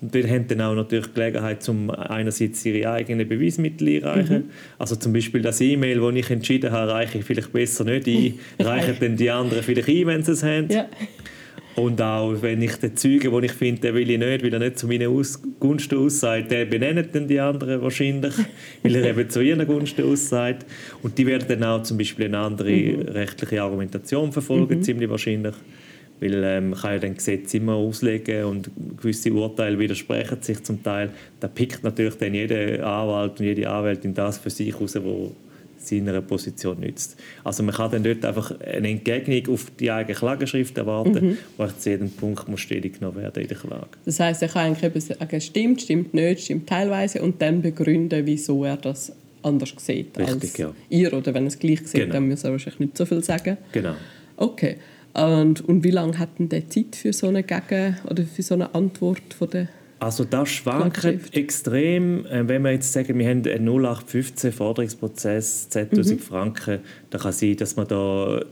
Und 0.00 0.14
die 0.14 0.28
haben 0.28 0.46
dann 0.48 0.60
auch 0.60 0.74
natürlich 0.74 1.12
Gelegenheit, 1.14 1.66
um 1.68 1.90
einerseits 1.90 2.64
ihre 2.66 2.90
eigenen 2.90 3.26
Beweismittel 3.26 3.88
einreichen. 3.88 4.36
Mhm. 4.36 4.50
Also 4.78 4.96
zum 4.96 5.12
Beispiel 5.12 5.40
das 5.40 5.60
E-Mail, 5.60 6.00
das 6.00 6.14
ich 6.14 6.30
entschieden 6.30 6.72
habe, 6.72 6.92
reiche 6.92 7.18
ich 7.18 7.24
vielleicht 7.24 7.52
besser 7.52 7.84
nicht 7.84 8.06
ein, 8.06 8.34
reichen 8.66 8.96
dann 9.00 9.16
die 9.16 9.30
anderen 9.30 9.62
vielleicht 9.62 9.88
ein, 9.88 10.06
wenn 10.06 10.22
sie 10.22 10.32
es 10.32 10.42
haben. 10.42 10.68
Ja. 10.68 10.86
Und 11.76 12.00
auch 12.00 12.34
wenn 12.40 12.62
ich 12.62 12.76
den 12.76 12.96
Zeugen, 12.96 13.32
den 13.32 13.44
ich 13.44 13.52
finde, 13.52 13.80
den 13.80 13.94
will 13.94 14.08
ich 14.08 14.18
nicht, 14.18 14.44
weil 14.44 14.52
er 14.52 14.60
nicht 14.60 14.78
zu 14.78 14.86
meinen 14.86 15.08
Aus 15.08 15.40
Gunsten 15.58 15.98
aussagt, 15.98 16.52
den 16.52 16.70
benennen 16.70 17.08
dann 17.12 17.26
die 17.26 17.40
anderen 17.40 17.82
wahrscheinlich, 17.82 18.34
weil 18.82 18.94
er 18.94 19.10
eben 19.10 19.28
zu 19.28 19.40
ihren 19.40 19.66
Gunsten 19.66 20.04
aussagt. 20.04 20.66
Und 21.02 21.18
die 21.18 21.26
werden 21.26 21.46
dann 21.48 21.64
auch 21.64 21.82
zum 21.82 21.98
Beispiel 21.98 22.26
eine 22.26 22.38
andere 22.38 22.70
mhm. 22.70 23.02
rechtliche 23.08 23.62
Argumentation 23.62 24.30
verfolgen, 24.30 24.78
mhm. 24.78 24.82
ziemlich 24.82 25.10
wahrscheinlich. 25.10 25.54
Weil 26.24 26.42
ähm, 26.42 26.70
man 26.70 26.78
kann 26.78 26.92
ja 26.92 26.98
dann 27.00 27.14
Gesetze 27.14 27.58
immer 27.58 27.74
auslegen 27.74 28.44
und 28.44 28.70
gewisse 28.96 29.30
Urteile 29.32 29.78
widersprechen 29.78 30.38
sich 30.40 30.62
zum 30.62 30.82
Teil. 30.82 31.10
Da 31.38 31.48
pickt 31.48 31.84
natürlich 31.84 32.14
dann 32.14 32.32
jeder 32.32 32.86
Anwalt 32.86 33.38
und 33.38 33.44
jede 33.44 33.68
Anwältin 33.68 34.14
das 34.14 34.38
für 34.38 34.48
sich 34.48 34.80
raus, 34.80 34.96
wo 35.02 35.32
seiner 35.76 36.22
Position 36.22 36.80
nützt. 36.80 37.18
Also 37.44 37.62
man 37.62 37.74
kann 37.74 37.90
dann 37.90 38.02
dort 38.02 38.24
einfach 38.24 38.58
eine 38.60 38.88
Entgegnung 38.88 39.54
auf 39.54 39.70
die 39.78 39.90
eigene 39.90 40.16
Klageschrift 40.16 40.78
erwarten, 40.78 41.12
mhm. 41.12 41.38
wo 41.58 41.66
zu 41.66 41.90
jedem 41.90 42.10
Punkt 42.10 42.48
muss 42.48 42.60
Stellung 42.60 42.90
genommen 42.90 43.18
werden 43.18 43.42
in 43.42 43.48
der 43.48 43.56
Klage. 43.58 43.88
Das 44.06 44.18
heißt, 44.18 44.40
er 44.40 44.48
kann 44.48 44.74
eigentlich 44.76 45.04
sagen, 45.04 45.40
stimmt, 45.42 45.82
stimmt 45.82 46.14
nicht, 46.14 46.44
stimmt 46.44 46.66
teilweise 46.66 47.20
und 47.20 47.42
dann 47.42 47.60
begründen, 47.60 48.24
wieso 48.24 48.64
er 48.64 48.78
das 48.78 49.12
anders 49.42 49.74
sieht 49.76 50.16
Richtig, 50.16 50.42
als 50.42 50.56
ja. 50.56 50.74
ihr. 50.88 51.12
Oder 51.12 51.34
wenn 51.34 51.44
er 51.44 51.48
es 51.48 51.58
gleich 51.58 51.80
sieht, 51.80 52.00
Genau. 52.00 52.14
dann 52.14 52.28
muss 52.28 52.44
er 52.44 52.52
wahrscheinlich 52.52 52.80
nicht 52.80 52.96
so 52.96 53.04
viel 53.04 53.22
sagen. 53.22 53.58
Genau. 53.72 53.94
Okay. 54.38 54.76
Und, 55.14 55.60
und 55.68 55.84
wie 55.84 55.90
lange 55.90 56.18
hat 56.18 56.38
denn 56.38 56.48
der 56.48 56.68
Zeit 56.68 56.96
für 56.96 57.12
so 57.12 57.28
eine 57.28 57.42
Gegen- 57.44 57.96
oder 58.10 58.24
für 58.24 58.42
so 58.42 58.54
eine 58.54 58.74
Antwort 58.74 59.34
von 59.38 59.48
der... 59.50 59.68
Also 60.00 60.24
das 60.24 60.50
schwankt 60.50 61.04
extrem. 61.32 62.26
Äh, 62.26 62.46
Wenn 62.46 62.62
wir 62.62 62.72
jetzt 62.72 62.92
sagen, 62.92 63.18
wir 63.18 63.28
haben 63.28 63.42
einen 63.46 63.68
0815 63.68 64.52
Forderungsprozess, 64.52 65.68
10'000 65.72 66.18
Franken, 66.18 66.80
dann 67.10 67.20
kann 67.20 67.32
sein, 67.32 67.56
dass 67.56 67.76
man 67.76 67.86
da 67.86 68.42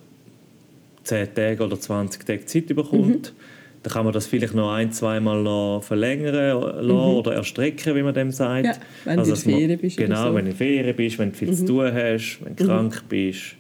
10 1.05 1.35
Tage 1.35 1.63
oder 1.65 1.79
20 1.79 2.25
Tage 2.25 2.47
Zeit 2.47 2.69
bekommt. 2.69 3.35
Dann 3.83 3.93
kann 3.93 4.05
man 4.05 4.15
das 4.15 4.29
vielleicht 4.29 4.55
noch 4.55 4.73
ein, 4.73 4.93
zweimal 4.93 5.43
noch 5.43 5.83
verlängern 5.83 6.61
lassen 6.63 6.91
oder 6.91 7.35
erstrecken, 7.35 7.97
wie 7.97 8.03
man 8.05 8.15
dem 8.15 8.31
sagt. 8.31 8.65
Ja, 8.67 8.75
wenn 9.05 9.17
du 9.19 9.29
in 9.31 9.37
Ferien 9.37 9.81
bist 9.81 9.97
Genau, 9.97 10.29
so. 10.29 10.35
wenn 10.37 10.45
du 10.45 10.51
in 10.53 10.57
Ferien 10.57 10.95
bist, 10.95 11.19
wenn 11.19 11.33
du 11.33 11.37
viel 11.37 11.53
zu 11.53 11.67
tun 11.67 11.93
hast, 11.93 12.39
wenn 12.45 12.55
du 12.55 12.65
krank 12.65 13.03
bist. 13.09 13.57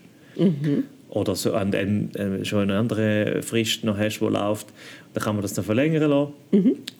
Oder 1.12 1.36
so 1.36 1.52
an, 1.52 1.74
an, 1.74 2.10
an, 2.18 2.42
schon 2.46 2.62
eine 2.62 2.78
andere 2.78 3.42
Frist 3.42 3.84
noch 3.84 3.98
hast, 3.98 4.20
die 4.20 4.24
läuft, 4.24 4.68
dann 5.12 5.22
kann 5.22 5.34
man 5.34 5.42
das 5.42 5.52
dann 5.52 5.62
verlängern 5.62 6.08
lassen. 6.08 6.32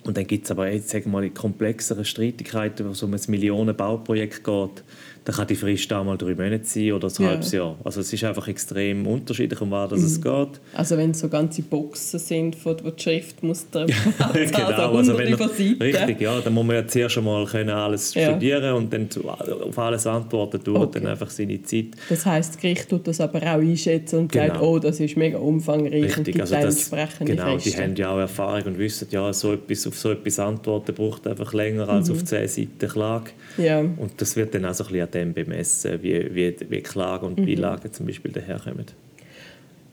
Und 0.05 0.17
dann 0.19 0.27
gibt 0.27 0.45
es 0.45 0.51
aber 0.51 0.71
jetzt, 0.71 0.91
sagen 0.91 1.07
wir 1.07 1.13
mal, 1.13 1.23
die 1.23 1.31
komplexeren 1.31 2.05
Streitigkeiten, 2.05 2.87
wo 2.87 2.91
es 2.91 3.03
um 3.03 3.15
ein 3.15 3.21
Millionen-Bauprojekt 3.27 4.45
geht. 4.45 4.85
Dann 5.25 5.35
kann 5.37 5.47
die 5.47 5.55
Frist 5.55 5.93
auch 5.93 6.05
mal 6.05 6.17
drei 6.19 6.35
Monate 6.35 6.65
sein 6.65 6.93
oder 6.93 7.09
ein 7.09 7.23
Ja. 7.23 7.29
halbes 7.31 7.53
Jahr. 7.53 7.77
Also 7.85 8.01
es 8.01 8.13
ist 8.13 8.25
einfach 8.25 8.49
extrem 8.49 9.07
unterschiedlich, 9.07 9.61
um 9.61 9.71
was 9.71 9.93
es 9.93 10.21
geht. 10.21 10.49
Also 10.75 10.97
wenn 10.97 11.13
es 11.13 11.21
so 11.21 11.29
ganze 11.29 11.63
Boxen 11.63 12.19
sind, 12.19 12.57
wo 12.65 12.71
wo 12.83 12.91
die 12.91 13.03
Schrift 13.03 13.43
muss 13.43 13.69
drauf 13.71 13.89
genau, 14.35 14.97
also 14.97 15.17
wenn 15.19 15.33
über 15.33 15.45
er, 15.45 15.81
richtig, 15.81 16.21
ja, 16.21 16.41
dann 16.41 16.53
muss 16.55 16.65
man 16.67 16.77
ja 16.77 16.87
zuerst 16.87 17.19
einmal 17.19 17.45
können 17.47 17.71
alles 17.71 18.15
Ja. 18.15 18.31
studieren 18.31 18.75
und 18.75 18.93
dann 18.93 19.09
auf 19.25 19.79
alles 19.79 20.07
antworten, 20.07 20.61
dauert 20.65 20.83
Okay. 20.89 21.01
dann 21.01 21.09
einfach 21.13 21.31
seine 21.31 21.63
Zeit. 21.63 21.87
Das 22.09 22.27
heisst, 22.27 22.55
das 22.55 22.61
Gericht 22.61 22.89
tut 22.89 23.07
das 23.07 23.21
aber 23.21 23.39
auch 23.43 23.61
einschätzen 23.61 24.19
und 24.21 24.33
sagt, 24.33 24.55
Genau. 24.55 24.73
oh, 24.73 24.79
das 24.79 24.99
ist 25.01 25.17
mega 25.17 25.39
umfangreich 25.39 25.93
und 25.95 26.05
Richtig, 26.05 26.25
gibt 26.35 26.41
also 26.41 26.55
das, 26.57 26.91
genau, 27.21 27.57
die 27.57 27.61
Fristen. 27.63 27.83
haben 27.83 27.97
ja 27.97 28.11
auch 28.11 28.19
Erfahrung 28.19 28.63
und 28.65 28.79
wissen, 28.79 29.09
ja, 29.11 29.33
so 29.33 29.53
etwas, 29.53 29.87
auf 29.87 29.99
so 29.99 30.11
etwas 30.11 30.39
antworten 30.39 30.95
braucht 30.95 31.27
einfach 31.27 31.53
länger 31.53 31.89
als 31.89 32.09
Mhm. 32.09 32.15
auf 32.17 32.25
10 32.25 32.49
Seiten 32.49 32.89
Klage. 32.89 33.31
Ja. 33.59 33.81
Und 33.81 34.13
das 34.17 34.37
wird 34.37 34.55
dann 34.55 34.65
auch 34.65 34.75
so 34.75 34.85
ein 34.85 34.93
bisschen 34.93 35.12
dem 35.15 35.33
bemessen, 35.35 36.03
wie, 36.03 36.35
wie, 36.35 36.57
wie 36.69 36.81
Klage 36.81 37.27
Mhm. 37.27 37.33
und 37.33 37.47
Beilagen 37.47 37.93
zum 37.93 38.07
Beispiel 38.07 38.33
daherkommen. 38.33 38.87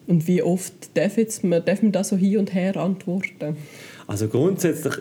Und 0.07 0.27
wie 0.27 0.41
oft 0.41 0.73
darf, 0.97 1.17
jetzt, 1.17 1.43
man, 1.43 1.63
darf 1.63 1.83
man 1.83 1.91
da 1.91 2.03
so 2.03 2.17
hin 2.17 2.39
und 2.39 2.53
her 2.53 2.75
antworten? 2.77 3.57
Also 4.07 4.27
grundsätzlich, 4.27 4.95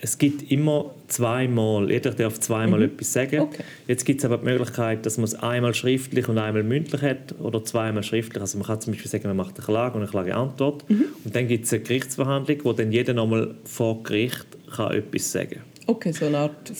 es 0.00 0.18
gibt 0.18 0.50
immer 0.50 0.92
zweimal, 1.06 1.88
jeder 1.88 2.10
darf 2.10 2.40
zweimal 2.40 2.82
etwas 2.82 3.12
sagen. 3.12 3.36
Mhm. 3.36 3.42
Okay. 3.42 3.62
Jetzt 3.86 4.04
gibt 4.04 4.18
es 4.18 4.24
aber 4.24 4.38
die 4.38 4.46
Möglichkeit, 4.46 5.06
dass 5.06 5.16
man 5.16 5.24
es 5.26 5.36
einmal 5.36 5.74
schriftlich 5.74 6.28
und 6.28 6.38
einmal 6.38 6.64
mündlich 6.64 7.02
hat 7.02 7.36
oder 7.38 7.64
zweimal 7.64 8.02
schriftlich. 8.02 8.40
Also 8.40 8.58
man 8.58 8.66
kann 8.66 8.80
zum 8.80 8.94
Beispiel 8.94 9.10
sagen, 9.12 9.28
man 9.28 9.36
macht 9.36 9.56
eine 9.58 9.64
Klage 9.64 9.94
und 9.94 10.02
eine 10.02 10.10
Klageantwort. 10.10 10.90
Mhm. 10.90 11.04
Und 11.24 11.36
dann 11.36 11.46
gibt 11.46 11.66
es 11.66 11.72
eine 11.72 11.82
Gerichtsverhandlung, 11.82 12.58
wo 12.64 12.72
dann 12.72 12.90
jeder 12.90 13.14
nochmal 13.14 13.54
vor 13.64 14.02
Gericht 14.02 14.46
kann 14.74 14.92
etwas 14.92 15.30
sagen 15.30 15.60
Okay, 15.86 16.12
so 16.12 16.26
eine 16.26 16.38
Art 16.38 16.72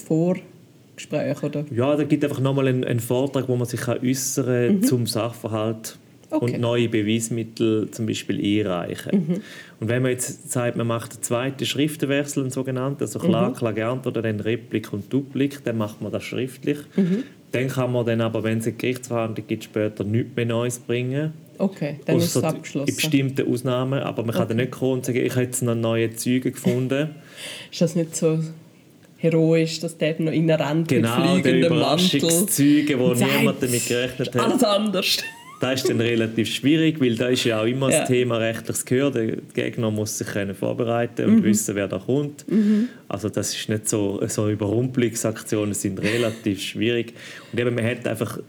Vorgespräch, 1.09 1.43
oder? 1.43 1.65
Ja, 1.75 1.97
da 1.97 2.05
gibt 2.05 2.25
einfach 2.25 2.41
nochmal 2.41 2.69
einen, 2.69 2.85
einen 2.85 3.01
Vortrag, 3.01 3.49
wo 3.49 3.57
man 3.57 3.67
sich 3.67 3.81
kann 3.81 3.99
äußern 4.05 4.83
zum 4.83 5.07
Sachverhalt 5.07 5.97
Mhm. 6.31 6.37
Okay. 6.39 6.55
und 6.55 6.61
neue 6.63 6.89
Beweismittel 6.89 7.91
zum 7.91 8.07
Beispiel 8.07 8.39
einreichen. 8.67 9.27
Mhm. 9.29 9.35
Und 9.81 9.89
wenn 9.89 10.01
man 10.01 10.13
jetzt 10.13 10.51
sagt, 10.51 10.79
man 10.79 10.87
macht 10.87 11.13
einen 11.13 11.23
zweiten 11.23 11.67
Schriftenwechsel, 11.67 12.43
einen 12.45 12.51
sogenannten, 12.51 13.03
also 13.03 13.19
Mhm. 13.19 13.23
Klage, 13.25 13.55
Klageantwort 13.55 14.07
oder 14.17 14.23
dann 14.23 14.41
Replik 14.41 14.95
und 14.95 15.13
Duplik, 15.13 15.63
dann 15.65 15.77
macht 15.77 16.01
man 16.01 16.11
das 16.11 16.25
schriftlich. 16.25 16.79
Mhm. 16.97 17.25
Dann 17.53 17.69
kann 17.69 17.93
man 17.93 18.07
dann 18.07 18.23
aber, 18.23 18.43
wenn 18.45 18.59
es 18.59 18.67
eine 18.67 18.77
Gerichtsverhandlung 18.77 19.47
gibt, 19.47 19.65
später 19.65 20.05
nichts 20.05 20.31
mehr 20.35 20.47
Neues 20.47 20.79
bringen. 20.79 21.35
Okay, 21.59 22.01
dann 22.07 22.17
ist 22.17 22.25
es 22.29 22.37
Ausser 22.39 22.49
In 22.49 22.55
abgeschlossen. 22.57 22.95
bestimmten 22.97 23.53
Ausnahmen. 23.53 24.01
Aber 24.01 24.25
man 24.25 24.35
kann 24.35 24.49
dann 24.49 24.57
nicht 24.57 24.71
kommen 24.71 24.93
und 24.95 25.05
sagen, 25.05 25.19
ich 25.19 25.33
habe 25.33 25.43
jetzt 25.45 25.63
noch 25.63 25.75
neue 25.75 26.15
Zeugen 26.17 26.53
gefunden. 26.55 27.11
Ist 27.71 27.83
das 27.83 27.95
nicht 27.95 28.17
so 28.17 28.39
heroisch, 29.23 29.79
dass 29.81 29.97
der 29.97 30.21
noch 30.21 30.33
reinrennt 30.33 30.89
genau, 30.89 31.35
mit 31.37 31.45
der 31.45 31.53
fliegendem 31.53 31.79
Mantel? 31.79 32.19
Überraschungszeuge, 32.19 32.99
wo 32.99 33.05
und 33.07 33.19
sagt, 33.19 33.39
niemand 33.39 33.63
damit 33.63 33.87
gerechnet 33.87 34.35
hat. 34.35 34.43
Alles 34.43 34.65
anders. 34.65 35.19
Das 35.61 35.81
ist 35.81 35.89
dann 35.89 36.01
relativ 36.01 36.49
schwierig, 36.53 37.01
weil 37.01 37.15
da 37.15 37.29
ist 37.29 37.45
ja 37.45 37.61
auch 37.61 37.67
immer 37.67 37.89
Ja. 37.89 38.01
das 38.01 38.09
Thema 38.09 38.39
rechtliches 38.39 38.85
Gehör. 38.85 39.13
Der 39.13 39.37
Gegner 39.55 39.93
muss 39.93 40.19
sich 40.19 40.27
können 40.27 40.57
vorbereiten 40.57 41.25
und 41.27 41.45
wissen, 41.45 41.77
wer 41.77 41.87
da 41.87 41.99
kommt. 41.99 42.45
Also 43.07 43.29
das 43.29 43.55
ist 43.55 43.69
nicht 43.69 43.89
so, 43.89 44.21
so 44.27 44.49
Überrumpelungsaktionen 44.51 45.75
sind 45.75 46.03
relativ 46.03 46.61
schwierig. 46.61 47.15
Und 47.53 47.61
eben, 47.61 47.77
man 47.77 47.85
hat 47.85 48.05
einfach 48.09 48.41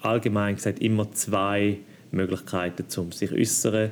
allgemein 0.00 0.56
gesagt 0.56 0.80
immer 0.80 1.12
zwei 1.12 1.76
Möglichkeiten, 2.10 2.86
um 2.98 3.12
sich 3.12 3.28
zu 3.28 3.36
äußern. 3.36 3.90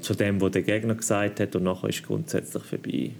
Zu 0.00 0.14
dem, 0.14 0.38
was 0.40 0.50
der 0.52 0.62
Gegner 0.62 0.94
gesagt 0.94 1.40
hat 1.40 1.56
und 1.56 1.62
nachher 1.64 1.88
ist 1.88 2.06
grundsätzlich 2.06 2.62
vorbei. 2.62 3.10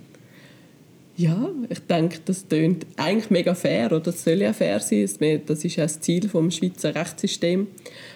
Ja, 1.16 1.51
ich 1.68 1.81
denke, 1.81 2.18
das 2.25 2.46
klingt 2.48 2.87
eigentlich 2.96 3.31
mega 3.31 3.55
fair, 3.55 3.87
oder 3.87 4.01
das 4.01 4.25
soll 4.25 4.40
ja 4.40 4.53
fair 4.53 4.81
sein. 4.81 5.09
Das 5.46 5.64
ist 5.64 5.77
ja 5.77 5.85
das 5.85 6.01
Ziel 6.01 6.20
des 6.20 6.55
Schweizer 6.55 6.94
Rechtssystems. 6.94 7.68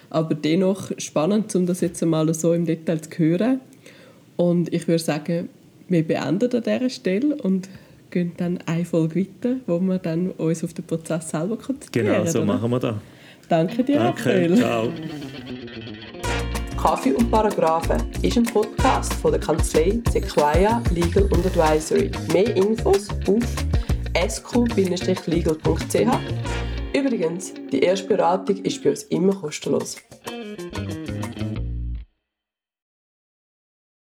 Aber 0.09 0.35
dennoch 0.35 0.93
spannend, 0.99 1.55
um 1.55 1.67
das 1.67 1.81
jetzt 1.81 2.03
einmal 2.03 2.33
so 2.33 2.53
im 2.53 2.65
Detail 2.65 3.01
zu 3.01 3.11
hören. 3.19 3.61
Und 4.37 4.73
ich 4.73 4.89
würde 4.89 5.03
sagen, 5.03 5.49
wir 5.89 6.07
beenden 6.07 6.53
an 6.53 6.63
dieser 6.63 6.91
Stelle 6.91 7.35
und 7.37 7.69
gehen 8.11 8.33
dann 8.37 8.59
eine 8.67 8.85
Folge 8.85 9.21
weiter, 9.21 9.57
wo 9.67 9.79
wir 9.81 9.99
dann 9.99 10.31
uns 10.31 10.65
auf 10.65 10.73
den 10.73 10.85
Prozess 10.85 11.31
selber 11.31 11.57
konzentrieren. 11.57 12.07
Genau, 12.07 12.25
so 12.27 12.39
oder? 12.39 12.47
machen 12.47 12.71
wir 12.71 12.81
das. 12.81 12.95
Danke 13.49 13.85
dir, 13.85 13.99
Danke, 13.99 14.21
Raphael. 14.21 14.57
ciao. 14.57 14.93
Kaffee 16.87 17.15
und 17.15 17.29
Paragraphen 17.33 18.01
ist 18.23 18.37
ein 18.37 18.45
Podcast 18.45 19.13
von 19.15 19.33
der 19.33 19.41
Kanzlei 19.41 20.01
Sequoia 20.09 20.81
Legal 20.95 21.25
Advisory. 21.25 22.13
Mehr 22.33 22.55
Infos 22.55 23.09
auf 23.27 23.43
sq-legal.ch. 24.31 25.59
Übrigens, 26.97 27.55
die 27.73 27.81
erste 27.81 28.07
Beratung 28.07 28.59
ist 28.59 28.85
bei 28.85 28.91
uns 28.91 29.03
immer 29.03 29.35
kostenlos. 29.35 29.97